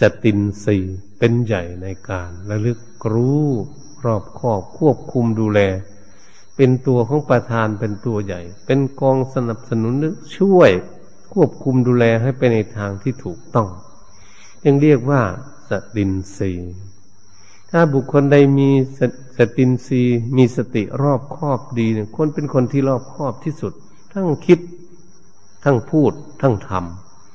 [0.00, 0.76] จตินสี
[1.18, 2.78] เป็นใหญ่ในการระลึก
[3.12, 3.44] รู้
[4.04, 5.60] รอบคอบควบคุมดูแล
[6.56, 9.94] เป็นตัวของประธานเป็นตัวใหญ่ เป็นกองสนับสนุน
[10.36, 10.70] ช่วย
[11.34, 13.68] ควบคุมดูแลให้ไปในทางที่ถูกต้อง
[14.64, 15.22] ยังเรียกว่า
[15.68, 16.52] สตินสี
[17.70, 18.70] ถ้าบุคคลใดมี
[19.38, 20.02] สตินรี
[20.36, 23.72] มีสติรอบคอบดีเนี่ยคนเป็นคนที่รอบคอบที่สุด
[24.12, 24.60] ทั้งคิด
[25.64, 26.70] ทั้งพูด ทั้งท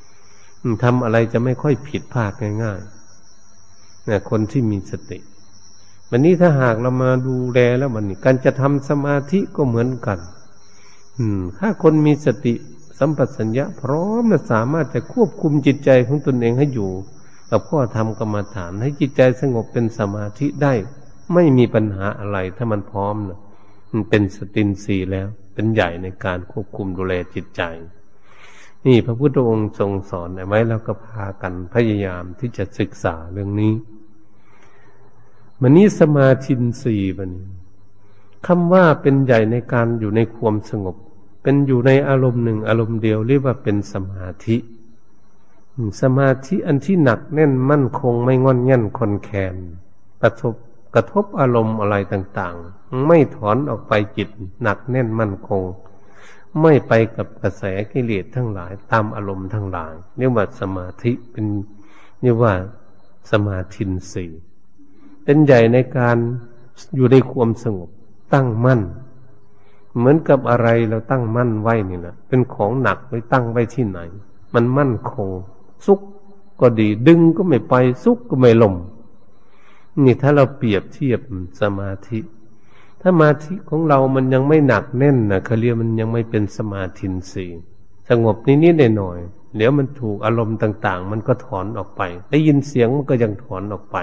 [0.10, 2.34] ำทำอะไรจะไม่ค่อยผิดพลาด
[2.64, 5.20] ง่ายๆเนี่ยคนที่มีสติ
[6.10, 10.20] วันนี้ถ้าหากเรามาดูแลแล้วมันนี่การจะทำสมาธิก็เหมือนกัน
[11.18, 12.54] อืม ถ้าคนมีสติ
[13.00, 16.92] สัมปชัญญะพร้อมจะสามารถจะควบคุมจิตใจของตนเองให้อยู่
[17.50, 20.74] กับพ่อทำกรรมฐานให้จิตใจสงบเป็นสมาธิได้
[21.34, 23.40] ไม่มีปัญหาอะไรถ้ามันพร้อมนะ
[23.92, 27.62] มันเป็นสตินสีแล้ว เป็นใหญ่ในการควบคุมดูแลจิตใจ
[28.86, 33.74] นี่พระพุทธองค์ทรงสอนไว้แล้วก็พากันพยายามที่จะศึกษาเรื่องนี้
[35.62, 37.32] มันนี้สมาธินสีมัน
[38.48, 40.96] คำว่าเป็นใหญ่ในการอยู่ในความสงบ
[41.42, 44.58] เป็นอยู่ในอารมณ์หนึ่งอารมณ์เดียวเรียกว่าเป็นสมาธิ
[46.02, 49.56] สมาธิอันที่หนักแน่นมั่นคงไม่งอนแง่นคนแคน
[50.22, 50.54] กระทบ
[50.96, 54.30] กระทบอารมณ์อะไรต่าง ๆ ไม่ถอนออกไปจิต
[54.62, 55.64] หนักแน่นมั่นคง
[56.62, 61.46] ไม่ไปกับกระแสกิเลสทั้งหลาย ตามอารมณ์ทั้งหลายเรียกว่าสมาธิเป็น
[62.22, 62.54] เรียกว่า
[63.32, 64.32] สมาธินสี่
[65.24, 66.18] เป็นใหญ่ในการ
[66.96, 67.90] อยู่ในความสงบ
[68.34, 68.82] ตั้งมั่น
[69.98, 74.00] เหมือนกับอะไรเราตั้งมั่นไว้นี่นะเป็นของหนักไว้ตั้งไว้ที่ไหน
[74.54, 75.30] มันมั่นคง
[75.86, 76.00] สุข
[76.62, 78.76] ก็ดีดึงก็ไม่ไปสุขก็ไม่ลม
[80.04, 81.20] นี่ถ้าเราเปรียบเทียบ
[81.62, 82.20] สมาธิ
[83.02, 87.46] ถ้ามาธิของเรามันยังไม่หนักแน่นนะเขาเรียกมันยังไม่เป็นสมาธินสี
[88.10, 93.98] สงบนิดๆหน่อยๆเดี๋ยวมันถูกอารมณ์ต่าง ๆ มันก็ถอนออกไป ได้ยินเสียงมันก็ยังถอนออกไป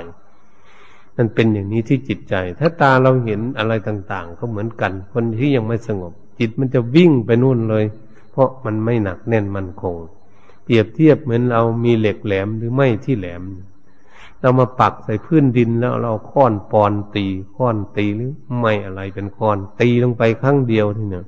[1.16, 7.85] มันเป็นอย่างนี้ที่จิตใจ ถ้าตาเราเห็นอะไรต่างๆ ก็เหมือนกัน คนที่ยังไม่สงบ จิตมันจะวิ่งไปนู่นเลย
[8.31, 9.96] เพราะมันไม่หนักแน่นมันคง
[10.64, 13.42] เปรียบเทียบเหมือนเรามีเหล็กแหลมหรือไม่ที่แหลม
[14.40, 21.26] เรามาปักใส่พื้นดินแล้วเราค้อนปอนตีค้อนตีหรือไม่อะไรเป็นค้อน ตีลงไปครั้งเดียวทีเนี่ย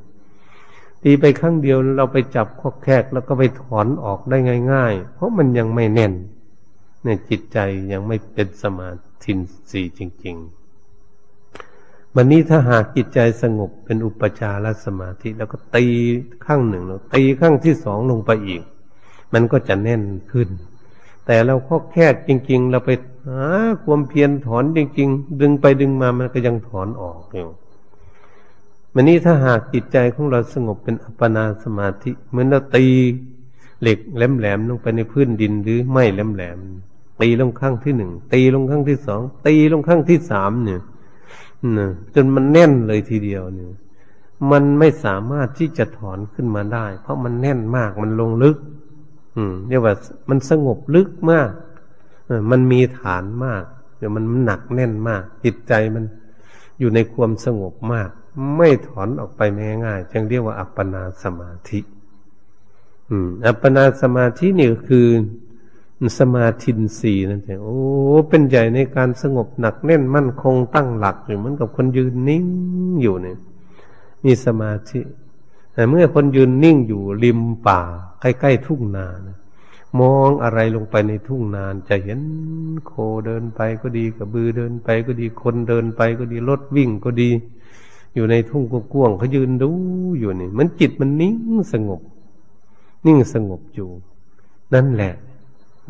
[1.03, 4.37] ตีไปครั้งเดียวเราไปจับข้อแคกแล้วก็ไปถอนออกได้
[4.73, 6.13] ง่าย ๆ เพราะมันยังไม่แน่น
[7.03, 7.59] เนี่ยจิตใจ
[7.93, 8.91] ยังไม่เป็นสมา
[9.25, 9.33] ธิ
[9.71, 15.87] สีจริง ๆ วันนี้ถ้าหากจิตใจสงบเป็นอุปจารสมาธิ แล้วก็ตี
[16.47, 18.63] ข้างหนึ่งแล้วตีข้างที่สองลงไปอีก
[19.33, 20.49] มันก็จะแน่นขึ้น
[21.27, 22.91] แต่เราข้อแค่จริง ๆ เราไป
[23.27, 23.43] หา
[23.85, 27.49] ความเพียรถอนจริง ๆ ดึงไปดึงมามันก็ยังถอนออกอยู่
[28.95, 32.87] มันนี้ถ้าหากจิตใจของเราสงบเป็นอัปปนาสมาธิเหมือนเราตี
[33.81, 36.88] เหล็กแหลมๆลงไปในพื้นดินหรือไม่แหลมๆ
[37.21, 40.81] ตีลงข้างที่หนึ่งตีลงข้างที่สองตีลงข้างที่สามเนี่ย
[42.15, 43.73] จนมันแน่นเลยทีเดียวเนี่ย
[44.51, 48.57] มันไม่สามารถที่จะถอนขึ้นมาได้ เพราะมันแน่นมากมันลงลึก
[49.37, 49.95] อืมเรียกว่า
[50.29, 51.51] มันสงบลึกมาก
[52.51, 53.65] มันมีฐานมาก
[53.99, 56.05] เดี๋ยวมันหนักแน่นมาก จิตใจมัน
[56.79, 58.11] อยู่ในความสงบมาก
[58.57, 59.41] ไม่ถอนออกไป
[59.85, 61.81] ง่ายๆจึงเรียกว่าอัปปนาสมาธิ
[63.11, 65.07] อืม อัปปนาสมาธินี่คือ
[66.19, 67.79] สมาธินสีนั่นเองโอ้
[68.29, 72.45] เป็นใหญ่ในการสงบหนักแน่นมั่นคงตั้งหลักอยู่เหมือนกับคนยืนนิ่ง
[73.03, 73.39] อยู่เนี่ย
[74.25, 75.01] มีสมาธิ
[75.73, 77.81] แต่เมื่อคนยืนนิ่งอยู่ริมป่า
[78.21, 79.37] ใกล้ๆทุ่งนานะ
[80.01, 82.21] มองอะไรลงไปในทุ่งนานจะเห็น
[82.87, 82.93] โค
[83.27, 87.31] เดินไปก็ดีกับบือเดินไปก็ดีคนเดินไปก็ดีรถวิ่งก็ดี
[88.15, 89.71] อยู่ในทุ่งกว้างเขายืนดู
[90.19, 91.37] อยู่นี่ มันจิตมันนิ่ง
[91.73, 92.01] สงบ
[93.07, 93.89] นิ่งสงบอยู่
[94.75, 95.13] นั่นแหละ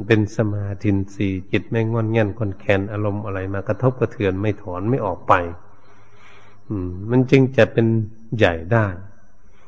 [0.06, 5.32] เป็นสมาธิสีจิตไม่งอนเงันคนแคนอารมณ์อะไรมากระทบกระเทือนไม่ถอนไม่ออกไป
[6.68, 7.86] อืม มันจึงจะเป็น
[8.36, 8.86] ใหญ่ได้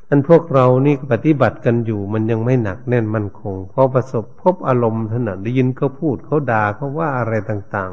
[0.08, 7.92] อันพวกเรานี่ปฏิบัติกันอยู่มันยังไม่หนักแน่นมั่นคงพอประสบพบอารมณ์ถนัดได้ยินเขาพูดเขาด่าเขาว่าอะไรต่าง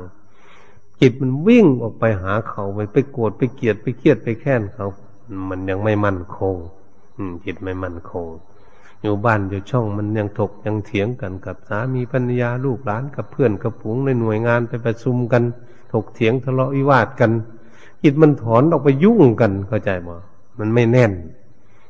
[0.49, 4.87] ๆ จิตมันวิ่งออกไปหาเขาไปไปโกรธไปเกลียดไปเครียดไปแค้นเขา
[5.49, 6.55] มันยังไม่มั่นคง
[7.17, 8.25] อืมจิตไม่มั่นคง
[9.01, 15.43] อยู่บ้านอยู่ช่องมันยังถกยังเถียงกันกับสามีปัญญาลูกหลานกับเพื่อนกับผูงในหน่วยงานไปประชุมกัน
[15.93, 17.31] ถกเถียงทะเลาะวิวาทกัน
[18.03, 20.15] จิตมันถอนออกไปยุ่งกันเข้าใจบ่
[20.59, 21.11] มันไม่แน่น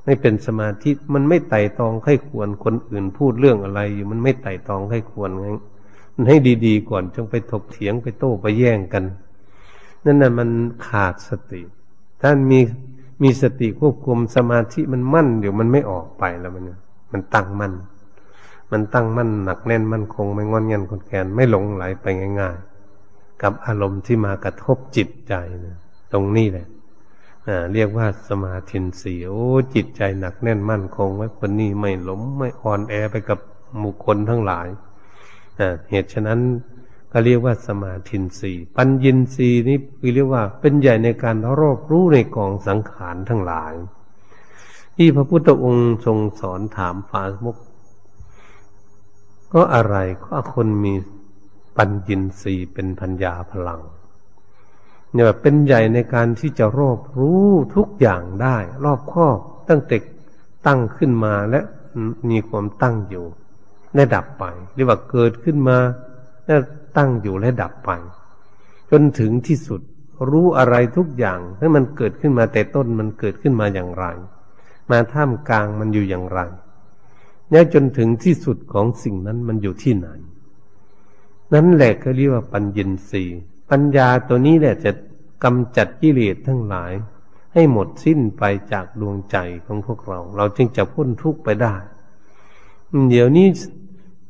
[0.06, 5.48] ไม่เป็นสมาธิมันไม่ไต่ตองให้ควรคนอื่นพูดเรื่องอะไรอยู่มันไม่ไต่ตองให้ควรไง
[6.16, 9.04] มันให้ดีๆก่อนจงไปถกเถียงไปโต้ไปแย่งกัน
[10.06, 10.50] นั่นน่ะมัน
[10.88, 11.62] ขาดสติ
[12.22, 12.60] ท่านมี
[13.24, 16.64] มีสติควบคุมสมาธิมันมั่นเดี๋ยวมันไม่ออกไปแล้วมัน
[17.12, 17.74] มันตั้งมั่น
[18.72, 22.06] มันตั้งมั่นหนักแน่นมั่นคงไม่งอนเงันคนแกนไม่หลงไหลไป
[22.40, 22.56] ง่าย
[22.98, 25.34] ๆ กับอารมณ์ที่มากระทบจิตใจ
[25.66, 25.78] นะ
[26.14, 26.68] ตรงนี้แหละ
[27.74, 33.40] เรียกว่าสมาธิสีโอ้จิตใจหนักแน่นมั่นคงไว้คนนี้ไม่หลงไม่อ่อนแอไปกับ
[33.84, 34.68] บุคคลทั้งหลาย
[35.90, 36.40] เหตุฉะนั้น
[37.12, 43.74] ก็เรียกว่าสมาธิสีปัญญินสีนี้คือเรียกว่าเป็นใหญ่ในการรอบรู้ในกองสังขารทั้งหลาย
[45.00, 47.58] ที่พระพุทธองค์ทรงสอนถามฟาสมุก
[49.54, 50.94] ก็อะไรก็คนมี
[51.78, 53.82] ปัญญินสีเป็นพัญญาพลัง
[55.12, 59.98] เนี่ยเป็นใหญ่ในการที่จะรอบรู้ทุกอย่างได้ รอบครอบตั้งแต่
[60.68, 61.60] ตั้งขึ้นมาและ
[62.30, 63.26] มีความตั้งอยู่
[63.96, 65.78] และดับไปเรียกว่าเกิดขึ้นมา
[66.46, 66.56] และ
[66.98, 67.92] ตั้งอยู่และดับไป
[68.92, 69.82] จนถึงที่สุด
[70.30, 74.06] รู้อะไรทุกอย่างให้มันเกิดขึ้นมาแต่ต้นมันเกิดขึ้นมาอย่างไร
[74.90, 76.40] มาท่ามกลางมันอยู่อย่างไร
[77.50, 80.08] เนี่ยจนถึงที่สุดของสิ่งนั้นมันอยู่ที่ไหน
[81.54, 83.24] นั่นแหละก็เรียกว่าปัญญินสี
[83.70, 84.92] ปัญญาตัวนี้แหละจะ
[85.44, 86.92] กำจัดกิเลสทั้งหลาย
[87.54, 91.76] ให้หมดสิ้นไปจากดวงใจของพวกเรา เราจึงจะพ้นทุกข์ไปได้
[93.10, 93.48] เดี๋ยวนี้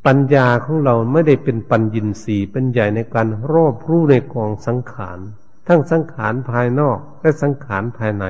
[0.05, 5.19] ปัญญาของเราไม่ได้เป็นปัญญินสีเป็นใหญ่ในการรอบรู้ในกองสังขาร
[5.67, 8.25] ทั้งสังขารภายนอกและสังขารภายใน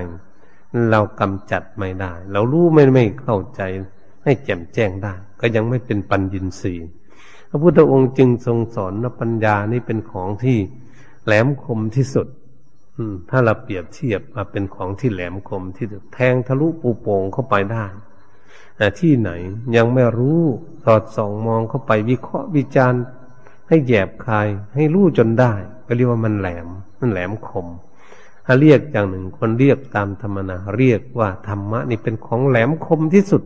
[0.92, 3.62] เรากำจัดไม่ได้ เรารู้ไม่ไม่เข้าใจ
[4.24, 6.74] ให้แจ่มแจ้งได้ ก็ยังไม่เป็นปัญญินสี
[7.50, 10.58] พระพุทธองค์จึงทรงสอนว่าปัญญานี่เป็นของที่
[11.26, 12.28] แหลมคมที่สุด
[13.30, 17.86] ถ้าเราเปรียบเทียบมาเป็นของที่แหลมคมที่แทงทะลุปูโป่งเข้าไปได้
[19.00, 19.30] ที่ไหน
[19.76, 20.42] ยังไม่รู้
[20.84, 23.04] สอดส่องมองเข้าไปวิเคราะห์วิจารณ์
[23.68, 25.54] ให้แยบคายให้รู้จนได้
[25.88, 26.68] ก็เรียกว่ามันแหลม
[27.00, 27.68] มันแหลมคม
[28.50, 33.44] ถ้าเรียกอย่างหนึ่งคนเรียกตามธรรมนาเรียกว่าธรรมะนี่เป็นของแหลมคมที่สุด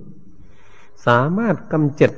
[1.08, 2.12] สามารถกำจัด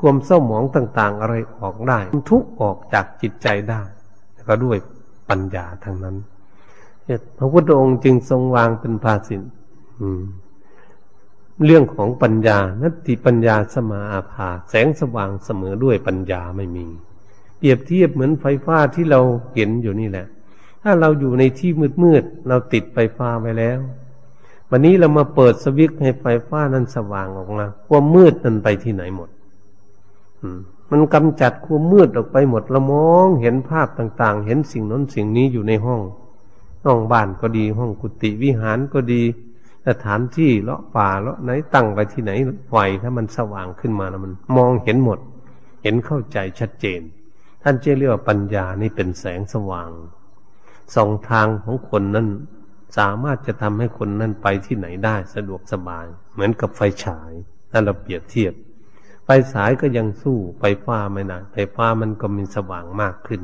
[0.00, 1.98] ความเศร้าหมองต่าง ๆ อะไรออกได้
[2.30, 3.82] ทุกออกจากจิตใจได้
[4.48, 4.78] ก็ด้วย
[5.30, 6.16] ปัญญาทางนั้น
[7.38, 9.42] พระพุทธองค์จึงทรงวางเป็นภาสิน
[11.64, 16.86] เรื่องของปัญญา นัตติปัญญาสมาอาภา แสงสว่างเสมอด้วยปัญญาไม่มี
[17.58, 19.20] เปรียบเทียบเหมือนไฟฟ้าที่เรา
[19.54, 20.26] เห็นอยู่นี่แหละ
[20.82, 23.78] ถ้าเราอยู่ในที่มืดมืดเราติดไฟฟ้าไปแล้ว
[24.70, 29.28] วันนี้เรามาเปิดสวิตช์ให้ไฟฟ้านั้นสว่างออกมาความมืดนั้นไปที่ไหนหมด
[30.90, 36.00] มันกำจัดความมืดออกไปหมดเรามองเห็นภาพต่าง ๆ เห็นสิ่งนั้นสิ่งนี้อยู่ในห้อง
[36.84, 39.22] ห้องบ้านก็ดี ห้องกุฏิวิหารก็ดี
[39.88, 42.32] สถานที่เลาะป่าเลาะไหนตั้งไปที่ไหน
[42.68, 45.18] ไฟถ้ามันสว่างขึ้นมาแล้วมัน มองเห็นหมด
[45.82, 47.00] เห็นเข้าใจชัดเจน
[47.62, 49.90] ท่านเจเรียกว่าปัญญานี่เป็นแสงสว่าง
[50.96, 52.26] สองทางของคนนั้น
[52.98, 57.32] สามารถจะทำให้คนนั้นไปที่ไหนได้สะดวกสบาย เหมือนกับไฟฉาย
[57.72, 58.52] นั่นเราเปรียบเทียบ
[59.24, 63.40] ไฟสายก็ยังสู้ไฟฟ้าไม่นานไฟฟ้ามันก็มีสว่างมากขึ้น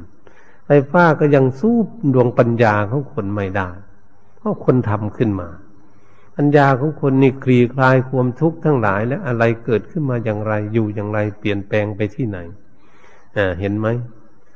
[0.67, 1.77] ไฟฟ้าก็ยังสู้
[2.15, 3.71] ดวงปัญญาของคนไม่ได้
[4.37, 5.49] เพราะคนทำขึ้นมา
[6.37, 12.39] ปัญญาของคนนี่คลี่คลายความทุกข์ทั้งหลาย และอะไรเกิดขึ้นมาอย่างไรอยู่อย่างไรเปลี่ยนแปลงไปที่ไหน
[13.61, 13.87] เห็นไหม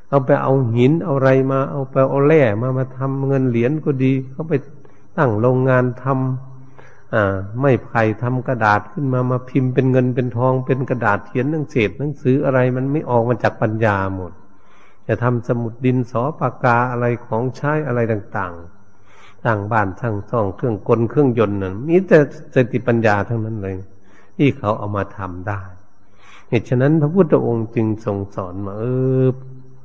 [0.09, 4.53] เอาไปเอาหินเอาอะไรมา เอาไปเอาแร่มามาทำเงินเหรียญก็ดี เขาไป
[5.17, 14.31] ตั้งโรงงานทำอ่าไม่ไผ่ทำกระดาษขึ้นมามาพิมพ์เป็นเงินเป็นทองเป็นกระดาษเขียนหนังเศษหนังสืออะไรมันไม่ออกมาจากปัญญาหมด
[15.07, 22.17] จะทำสมุดดินสอปากกาอะไรของใช้อะไรต่างๆต่างบ้านทั้งซ่องเครื่องกลเครื่องยนต์นั่นมีแต่
[22.55, 23.75] สติปัญญาทั้งนั้นเลย
[24.37, 25.61] ที่เขาเอามาทำได้
[26.49, 28.83] เหตุฉะนั้นพระพุทธองค์จึงทรงสอนมาเอ
[29.25, 29.27] อ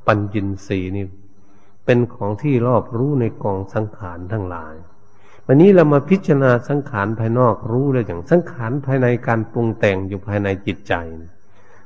[0.07, 1.05] ปัญญินสีนี่
[1.85, 4.73] เป็นของที่รอบรู้ในกองสังขารทั้งหลาย
[5.45, 10.93] วันนี้เรามาพิจารณาสังขารภายนอกรู้เลยอย่างสังขารภายในการปรุงแต่งอยู่ภายในจิตใจ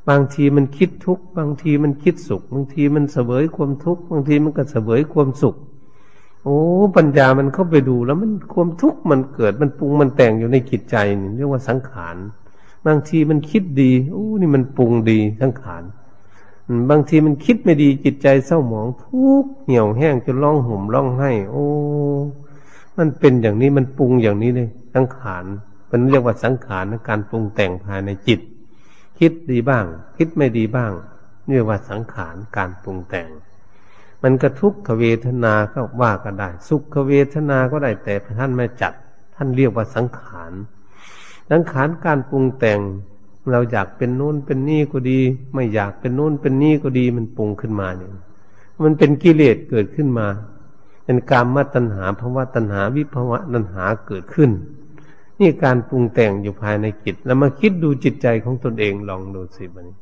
[0.10, 5.56] บางทีมันคิดทุกข์บางทีมันคิดสุข บางทีมันเสวยความทุกข์บางทีมันก็เสวยความสุข
[6.44, 6.60] โอ้
[6.96, 12.16] ปัญญามันเข้าไปดูแล้วมันความทุกข์มันเกิดมันปรุงมันแต่งอยู่ในจิตใจนี่เรียกว่าสังขาร
[12.86, 15.84] บางทีมันคิดดีโอ้นี่มันปรุงดีสังขาร
[16.90, 21.66] บางทีมันคิดไม่ดีจิตใจเศร้าหมองทุกข์เหี่ยวแห้งจนร้องห่มร้องไห้ โอ้
[22.98, 25.46] มันเป็นอย่างนี้มันปรุงอย่างนี้เลยสังขาร
[25.92, 28.40] มันเรียกว่าสังขารการปรุงแต่งภายในจิต
[29.20, 29.86] คิดดีบ้าง
[30.18, 30.92] คิดไม่ดีบ้าง
[31.50, 33.30] เรียกว่าสังขารการปรุงแต่ง
[34.24, 38.94] มันกระทุกขเวทนาก็ว่าก็ได้ สุขเวทนาก็ได้แต่ท่านไม่จัด
[39.36, 40.52] ท่านเรียกว่าสังขาร
[41.52, 42.80] สังขารการปรุงแต่ง
[43.52, 45.20] เราอยากเป็นโน้นเป็นนี่ก็ดี
[45.54, 48.12] ไม่อยากเป็นโน้นเป็นนี่ก็ดีมันปรุงขึ้นมาเนี่ย
[48.84, 50.28] มันเป็นกิเลสเกิดขึ้นมา
[51.06, 54.52] เป็นการมาตัณหาภาวะตัณหาวิภาวะตัณหาเกิดขึ้น
[55.40, 59.98] นี่การปรุงแต่งอยู่ภายในจิต แล้วมาคิดดูจิตใจของตนเองลองดูสิบันนี้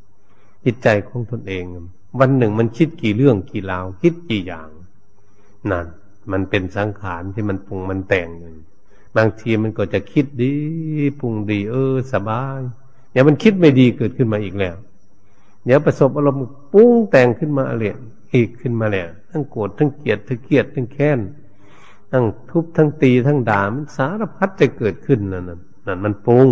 [0.65, 1.63] จิตใจของตนเอง
[2.19, 4.69] วันหนึ่งมันคิดกี่เรื่องกี่ราว คิดกี่อย่าง
[5.71, 5.85] นั่น
[6.31, 8.49] มันเป็นสังขารที่มันปรุงมันแต่งอยู่
[9.17, 10.53] บางทีมันก็จะคิดดี
[11.19, 12.61] ปรุงดี เออ สบาย
[13.17, 14.75] อย่ามันคิดไม่ดีเกิดขึ้นมาอีกแล้ว
[15.65, 16.39] เดี๋ยวประสบอารมณ์
[16.73, 17.95] ปรุงแต่งขึ้นมาเรีย
[18.33, 21.19] อีกขึ้นมาแล้วทั้งโกรธทั้งเกลียดทั้งเกลียดทั้งแค้น
[22.11, 26.47] ทั้งทุบทั้งตีทั้งด่ามันสารพัดจะเกิดขึ้นนั่นนั่นมันปรุง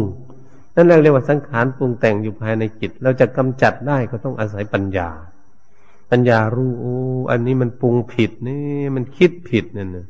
[0.76, 5.10] นั่นเรียกว่าสังขารปรุงแต่งอยู่ภายในจิต เราจะกำจัดได้ก็ต้องอาศัยปัญญา
[6.12, 6.96] ปัญญารู้โอ้
[7.32, 8.62] อันนี้มันปรุงผิดนี่
[8.96, 10.08] มันคิดผิดนั่นนะ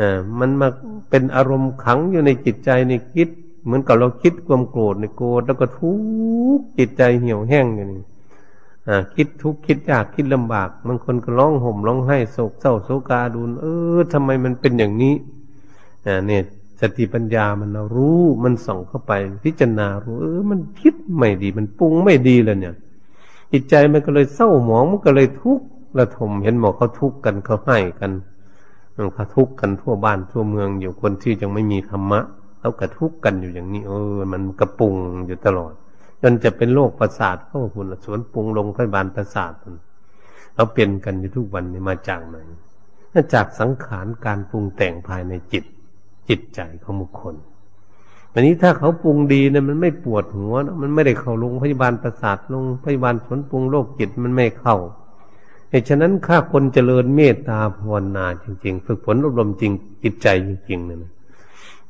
[0.00, 0.68] อ่ามันมา
[1.10, 3.28] เป็นอารมณ์ขังอยู่ในจิตใจในคิด
[3.68, 5.92] เหมือนกับเราคิดความโกรธในโกรธแล้วก็ทุ
[6.58, 8.04] กจิตใจเหี่ยวแห้งอย่างนี้
[9.14, 13.66] คิดทุกข์คิดยากคิดลำบากบางคนก็ร้องห่มร้องไห้โศกเศร้าโศกาดูนเอ
[13.96, 15.14] อทำไมมันเป็นอย่างนี้
[16.06, 16.42] อ่าเนี่ย
[16.80, 19.12] สติปัญญามันรู้มันส่องเข้าไป
[19.44, 22.74] พิจารณารู้เออ มันคิดไม่ดี มันปรุงไม่ดีแล้วเนี่ย
[23.52, 25.66] จิตใจมันก็เลยเศร้าหมองมันก็เลยทุกข์
[25.98, 28.12] ระทมเห็นหมอเขาทุกข์กันเขาให้กัน
[29.14, 32.20] เขาทุกข์กันทั่วบ้านทั่วเมืองอยู่คนที่ยังไม่มีธรรมะ
[32.60, 34.94] เขากระทุกกันอยู่อย่างนี้เออ มันกระปุง
[35.26, 35.72] อยู่ตลอด
[36.22, 39.52] จนจะเป็นโรคประสาทเข้าหุ่นสวนปรุงลงพยาบาลประสาท
[40.54, 42.36] เราเป็นกันอยู่ทุกวันนี้มาจากไหน
[43.12, 45.64] มาจากสังขารการปรุงแต่งภายในจิต
[46.28, 47.34] จิตใจของบุคคล
[48.32, 54.76] อันนี้ถ้าเขาปรุงดีเนี่ยมันไม่ปวดหัวนะมันไม่ได้เข้าโรงพยาบาลประสาทลงพยาบาลสวนปรุงโรคจิตมันไม่เข้า
[55.70, 60.98] เหตุฉะนั้นข้าคนเจริญเมตตาภาวนาจริง ๆ ฝึกฝนอบรมจริงจิตใจจริงๆเนี่ย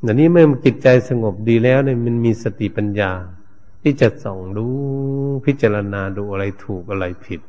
[0.04, 3.10] อันนี้เมื่อจิตใจสงบดีแล้วเนี่ยมันมีสติปัญญา
[3.82, 4.66] ที่จะส่องดู
[5.44, 7.40] พิจารณาดูอะไรถูกอะไรผิด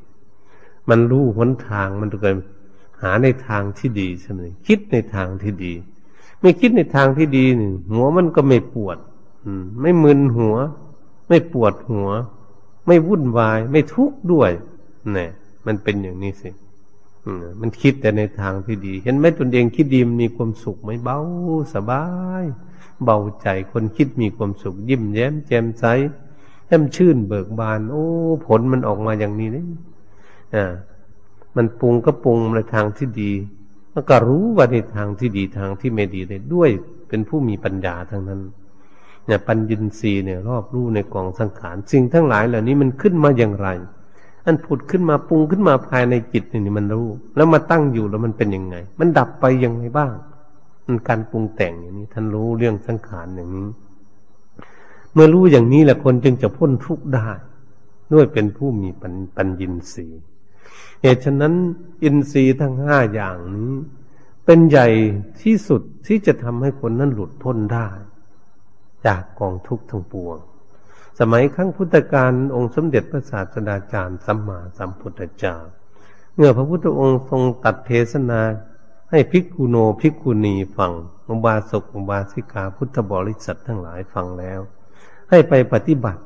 [0.89, 2.35] มันรู้หนทางมันเกิด
[3.01, 5.73] หาในทางที่ดีใช่ไหมคิดในทางที่ดี
[6.41, 8.97] ไม่คิดในทางที่ดีนี่หัวมันก็ไม่ปวด
[9.45, 10.55] อืม ไม่มึนหัว
[11.27, 12.09] ไม่ปวดหัว
[12.87, 14.51] ไม่วุ่นวาย ไม่ทุกข์ด้วย
[15.13, 15.29] เนี่ย
[15.65, 16.49] มันเป็นอย่างนี้สิ
[17.61, 21.19] มันคิดแต่ในทางที่ดี เห็นไหมตนเองคิดดีมีความสุขไหมเบา
[21.73, 22.05] สบา
[22.41, 22.43] ย
[23.03, 25.85] เบาใจคนคิดมีความสุข ยิ้มแย้มแจ่มใส
[26.67, 28.05] แจ่มชื่นเบิกบาน โอ้
[28.45, 29.65] ผลมันออกมาอย่างนี้นี่
[30.55, 30.71] อ่า
[31.55, 33.31] มันปรุงก็ปรุงในทางที่ดี
[33.93, 36.69] แล้วก็รู้ว่าในทางที่ดีทางที่ไม่ดีเลยด้วย
[37.09, 38.41] เป็นผู้มีปัญญาทั้งนั้น
[39.25, 43.67] เนี่ยปัญญินทรีย์เนี่ย รอบรู้ในกองสังขารสิ่งทั้งหลายเหล่านี้มันขึ้นมาอย่างไร
[44.45, 50.13] อันผุดขึ้นมาปรุงขึ้นมาภายในจิตนี่มันรู้ แล้วมาตั้งอยู่แล้วมันเป็นยังไง มันดับไปยังไงบ้าง
[50.85, 53.69] มันการปรุงแต่งอย่างนี้ ท่านรู้เรื่องสังขารอย่างนี้
[55.13, 57.29] เมื่อรู้อย่างนี้แหละคนจึงจะพ้นทุกข์ได้
[58.13, 60.21] ด้วยเป็นผู้มีปัญปัญญินทรีย์
[61.01, 61.53] เหตุฉะนั้น
[62.03, 63.73] อินทรีย์ทั้งห้าอย่างนี้
[64.45, 64.87] เป็นใหญ่
[65.41, 67.87] ที่สุดที่จะทำให้คนนั้นหลุดพ้นได้
[69.05, 70.37] จากกองทุกข์ทั้งปวง
[71.19, 75.55] สมัยครั้งพุทธกาลองค์สมเด็จพระศาสดาจารย์สัมมาสัมพุทธเจ้า
[76.35, 78.41] เมื่อพระพุทธองค์ทรงตัดเทศนา
[79.11, 80.91] ให้ภิกขุโนภิกขุณีฟัง
[81.29, 84.59] อุบาสกอุบาสิกาพุทธบริษัททั้งหลายฟังแล้ว
[85.29, 86.21] ให้ไปปฏิบัติ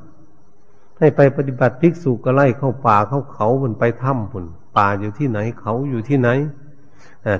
[0.98, 4.44] ให้ไปปฏิบัติภิกษุก็ไล่เข้าป่าเข้าเขาบนไปถ้ำบุญ
[4.76, 6.28] ป่าอยู่ที่ไหนเขาอยู่ที่ไหน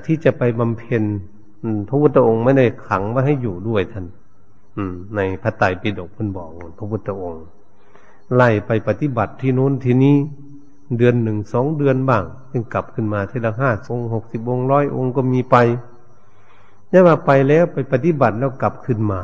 [0.05, 1.03] ที่จะไปบำเพ็ญ
[1.87, 4.05] พระพุทธองค์ไม่ได้ขังว่าให้อยู่ด้วยท่าน
[5.15, 7.45] ในพระไตรปิฎกเพิ่นบอกพระพุทธองค์
[8.35, 10.15] ไล่ไปปฏิบัติที่นู้นที่นี้
[10.97, 15.55] เดือนหนึ่งสองเดือนบ้างจึงกลับขึ้นมาทีละห้าองค์หกสิบองค์ร้อยองค์ก็มีไป
[16.91, 19.21] นี่ว่าไปแล้วไปปฏิบัติแล้วกลับขึ้นมา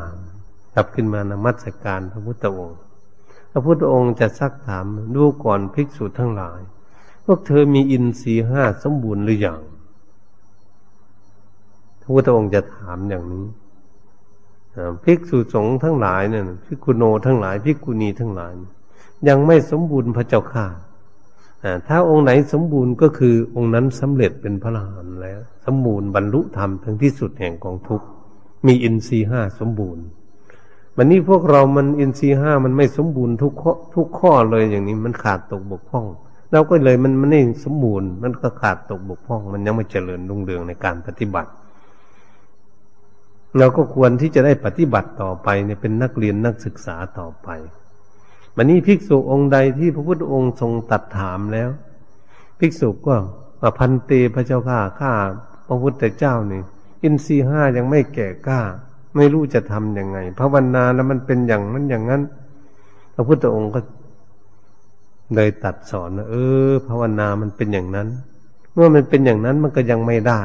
[0.75, 2.79] กลับขึ้นมานมัสการพระพุทธองค์
[3.51, 4.85] พระพุทธองค์จะซักถาม
[5.15, 6.59] ดูก่อนภิกษุทั้งหลาย
[7.25, 9.59] พวกเธอมีอินทรีห้าสมบูรณ์หรืออยัง
[12.01, 13.45] พระพุทธองค์จะถามอย่างนี้
[15.03, 18.53] ภิกษุสงฆ์ทั้งหลายเนี่ยภิกขุโนทั้งหลายภิกขุณีทั้งหลาย
[19.27, 20.65] ยังไม่สมบูรณ์พระเจ้าข้า
[21.87, 28.01] ถ้าองค์ไหนสมบูรณ์ก็คือองค์นั้นสำเร็จเป็นพระอรหันต์แล้ว สมบูรณ์บรรลุธรรมทั้งที่สุดแห่งกองทุก
[28.65, 30.03] มีอินทรีห้าสมบูรณ์
[30.97, 36.05] วันนี้พวกเรามันอินทรีห้ามันไม่สมบูรณ์ทุกข้อทุกข้อเลยอย่างนี้มันขาดตกบกพร่อง
[36.51, 41.49] เราก็เลยมันมันไม่สมบูรณ์มันก็ขาดตกบกพร่อง มันยังไม่เจริญรุ่งเรืองในการปฏิบัติ
[43.57, 47.49] เราก็ควรที่จะได้ปฏิบัติต่อไปเนี่ยเป็นนักเรียนนักศึกษาต่อไป
[48.55, 51.69] วันนี้ภิกษุองค์ใดที่พระพุทธองค์ทรงตัดถามแล้ว
[52.59, 53.15] ภิกษุก็
[53.61, 55.13] มาพันเตพระเจ้าข้าข้า
[55.67, 56.61] พระพุทธเจ้านี่
[57.03, 58.61] อินทรีห้ายังไม่แก่กล้า
[59.15, 62.21] ไม่รู้จะทำยังไงภาวนาแล้วมันเป็นอย่างนั้นอย่างนั้น
[63.15, 63.79] พระพุทธองค์ก็
[65.35, 66.35] เลยตัดสอนเอ
[66.69, 68.07] อภาวนามันเป็นอย่างนั้น
[68.73, 70.41] เมื่อมันเป็นอย่างนั้นมันก็ยังไม่ได้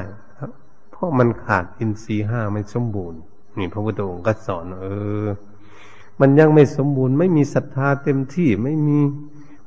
[0.97, 3.21] เพราะมันขาดอินทรีห้าไม่สมบูรณ์
[3.59, 4.87] นี่พระพุทธองค์ก็สอน เอ
[5.25, 5.27] อ
[6.21, 8.99] มันยังไม่สมบูรณ์ ไม่มีศรัทธาเต็มที่ไม่มี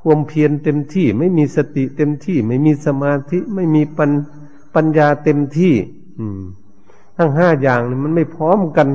[0.02, 4.10] ความเพียรเต็มที่ ไม่มีสติเต็มที่ ไม่มีสมาธิ ไม่มีปัญ
[4.74, 5.74] ปัญญาเต็มที่
[6.18, 6.42] อืม
[7.16, 8.88] ทั้งห้าอย่างนี่มันไม่พร้อมกัน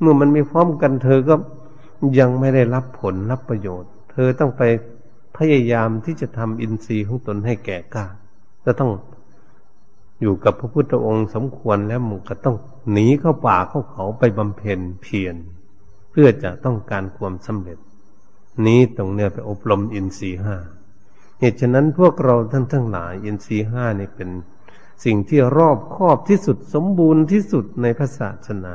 [0.00, 1.34] เมื่อมันไม่พร้อมกัน เธอก็
[2.18, 4.62] ยังไม่ได้รับผลรับประโยชน์ เธอต้องไป
[5.36, 8.06] พยายามที่จะทำอินทรีย์ของตนให้แก่กล้า
[8.64, 8.90] จะต้อง
[10.20, 12.56] อยู่กับพระพุทธองค์สมควรแล้วมันก็ต้อง
[12.92, 15.36] หนีเข้าป่าเข้าเขาไปบำเพ็ญเพียร
[16.10, 17.78] เพื่อจะต้องการความสำเร็จ
[18.66, 20.56] นี้ตรงเนี้ยไปอบรมอินทรีห้า
[21.40, 24.30] เหตุฉะนั้นพวกเราท่านทั้งหลายอินทรีห้านี่เป็น
[25.04, 28.74] สิ่งที่รอบครอบที่สุดสมบูรณ์ที่สุดในพระศาสนา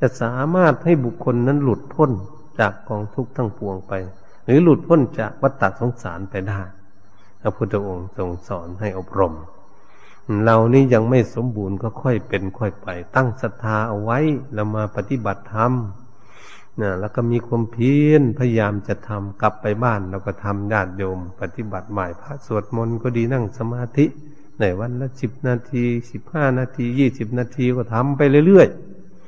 [0.00, 2.10] จะสามารถให้บุคคลนั้นหลุดพ้น
[2.60, 3.92] จากกองทุกข์ทั้งปวงไป
[4.44, 6.60] หรือหลุดพ้นจากวัฏฏสงสารไปได้
[7.40, 9.34] พระพุทธองค์ทรงสอนให้อบรม
[10.44, 14.18] เรานี่ยังไม่สมบูรณ์ก็ค่อยเป็นค่อยไป ตั้งศรัทธาเอาไว้
[14.54, 15.72] แล้วมาปฏิบัติธรรม
[16.80, 24.06] นะแล้วก็มีความเพียรพยายามจะทำกลับไปบ้านเราก็ทำญาติโยม ปฏิบัติใหม่พระสวดมนต์ก็ดีนั่งสมาธิ
[24.60, 28.68] ในวันละสิบนาทีสิบห้านาทียี่สิบนาทีก็ทำไปเรื่อย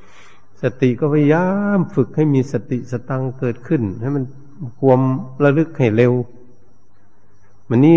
[0.01, 1.47] ๆสติก็พยายา
[1.77, 4.25] มฝึกให้มีสติสตังเกิดขึ้น ให้มัน
[4.81, 5.01] ความ
[5.45, 6.13] ระลึกให้เร็ว
[7.69, 7.97] มันนี้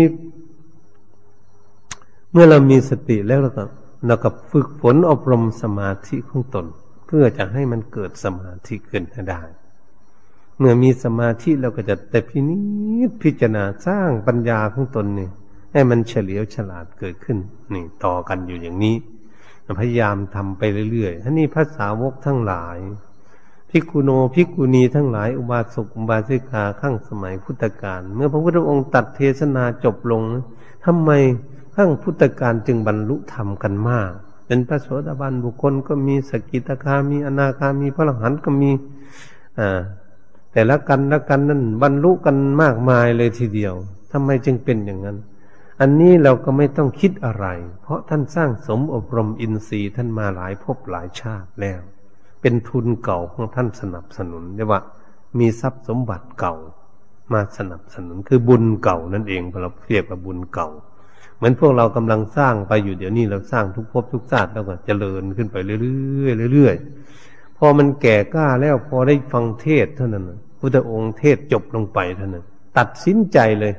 [2.38, 3.64] มื่อเรามีสติแล้วเราก็
[4.06, 6.66] เราก็ฝึกฝนอบรมสมาธิของตน
[7.06, 9.42] เพื่อจะให้มันเกิดสมาธิขึ้นได้
[10.58, 12.58] เมื่อมีสมาธิเราก็จะแต่พินิ
[13.08, 15.28] จพิจารณาสร้างปัญญาของตนนี่
[15.72, 17.38] ให้มันเฉลียวฉลาดเกิดขึ้น
[17.74, 18.96] นี่ต่อกันอยู่อย่างนี้
[19.80, 22.78] พยายามทำไปเรื่อยๆอันนี้ภาษาวกทั้งหลาย
[23.70, 30.22] พิกุโนพิกุณีทั้งหลายอุบาสกอุบาสิกาข้างสมัยพุทธกาลเมื่อพระพุทธองค์ตัดเทศนาจบลง
[30.84, 31.10] ทำไม
[31.76, 34.10] ขั้งพุทธการจึงบรรลุธรรมกันมาก
[34.46, 38.70] เป็นพระโสดาบันบุคคลก็มีสกิตาคามีอนาคามีพระหหันก็มี
[39.58, 39.80] อ่า
[40.52, 43.74] แต่ละกันละกันนั้นบรรลุกันมากมายเลยทีเดียว
[44.12, 45.18] ทำไมจึงเป็นอย่างนั้น
[45.80, 47.46] อันนี้เราก็ไม่ต้องคิดอะไร
[47.82, 51.80] เพราะท่านสร้างสมอบรมอินทรีย์ท่านมาหลายภพหลายชาติแล้ว
[52.40, 54.80] เป็นทุนเก่าของท่านสนับสนุนเรียกว่า
[55.38, 56.54] มีทรัพย์สมบัติเก่า
[57.32, 60.68] มาสนับสนุนคือบุญเก่านั่นเองเราเรียกว่าบุญเก่า
[61.36, 70.24] เหมือนพวกเรากำลังสร้างไปอยู่เดี๋ยวนี้เราสร้างทุกภพทุกชาติแล้วก็เจริญขึ้นไปเรื่อยๆเรื่อยๆพอมันแก่กล้าแล้วพอได้ฟังเทศเท่านั้น
[70.58, 72.44] พุทธองค์เทศจบลงไปเท่านั้น
[72.78, 73.74] ตัดสินใจเลย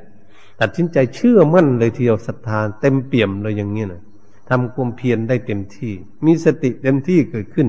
[0.60, 4.02] ตัดสินใจเชื่อมั่นเลยทีเดียวศรัทธาเต็มเปี่ยมเลยอย่างนี้นะ
[4.50, 5.92] ทำความเพียรได้เต็มที่
[6.26, 7.68] มีสติเต็มที่เกิดขึ้น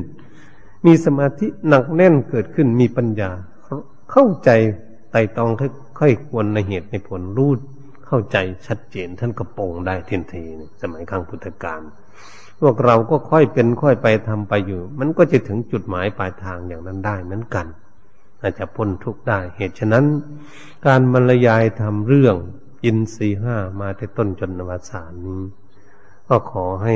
[0.85, 3.29] มีสมาธิหนักแน่นเกิดขึ้นมีปัญญา
[4.11, 4.49] เข้าใจ
[5.11, 5.49] ไต่ตอง
[5.99, 7.51] ค่อยควรในเหตุในผลรู้
[8.11, 8.37] เข้าใจ
[8.67, 10.43] ชัดเจนท่านก็ปงได้ทันที
[10.81, 11.81] สมัยครั้งพุทธกาล
[12.61, 17.65] พวกเราก็ค่อยเป็นค่อยไปทำไปอยู่ มันก็จะถึงจุดหมายปลายทางอย่างนั้นได้เหมือนกัน
[18.41, 20.05] อาจจะพ้นทุกข์ได้ เหตุฉะนั้น
[20.87, 22.35] การบรรยายทำเรื่อง
[22.83, 25.41] อินทรีห้ามาที่ต้นจนนวสานนี้
[26.29, 26.95] ก็ขอให้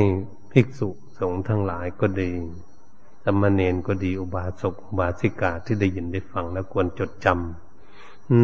[0.51, 0.89] ภิกษุ
[1.19, 2.31] สงฆ์ทั้งหลายก็ดี
[3.23, 7.62] สมณเณรก็ดีอุบาสกอุบาสิกาที่ได้ยินได้ฟังแล้วควรจดจำ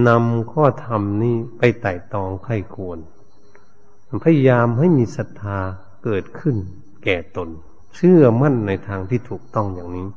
[0.07, 2.99] นำข้อธรรมนี้ไปไต่ตองไข้ควร
[4.23, 5.59] พยายามให้มีศรัทธา
[6.03, 6.55] เกิดขึ้น
[7.03, 7.49] แก่ตน
[7.95, 10.07] เชื่อมั่นในทางที่ถูกต้องอย่างนี้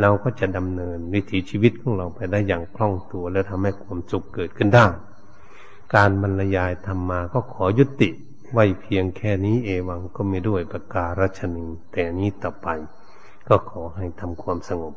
[0.00, 4.86] เราก็จะดำเนินวิถีชีวิตของเราไปได้อย่างคล่องตัว และทำให้ความสุขเกิดขึ้นได้
[5.94, 8.08] การบรรยายธรรมมาก็ขอยุติ
[8.52, 12.68] ไว้เพียงแค่นี้เอวังก็ไม่ด้วยประการรัชนีแต่นี้ต่อไป
[13.48, 14.94] ก็ขอให้ทำความสงบ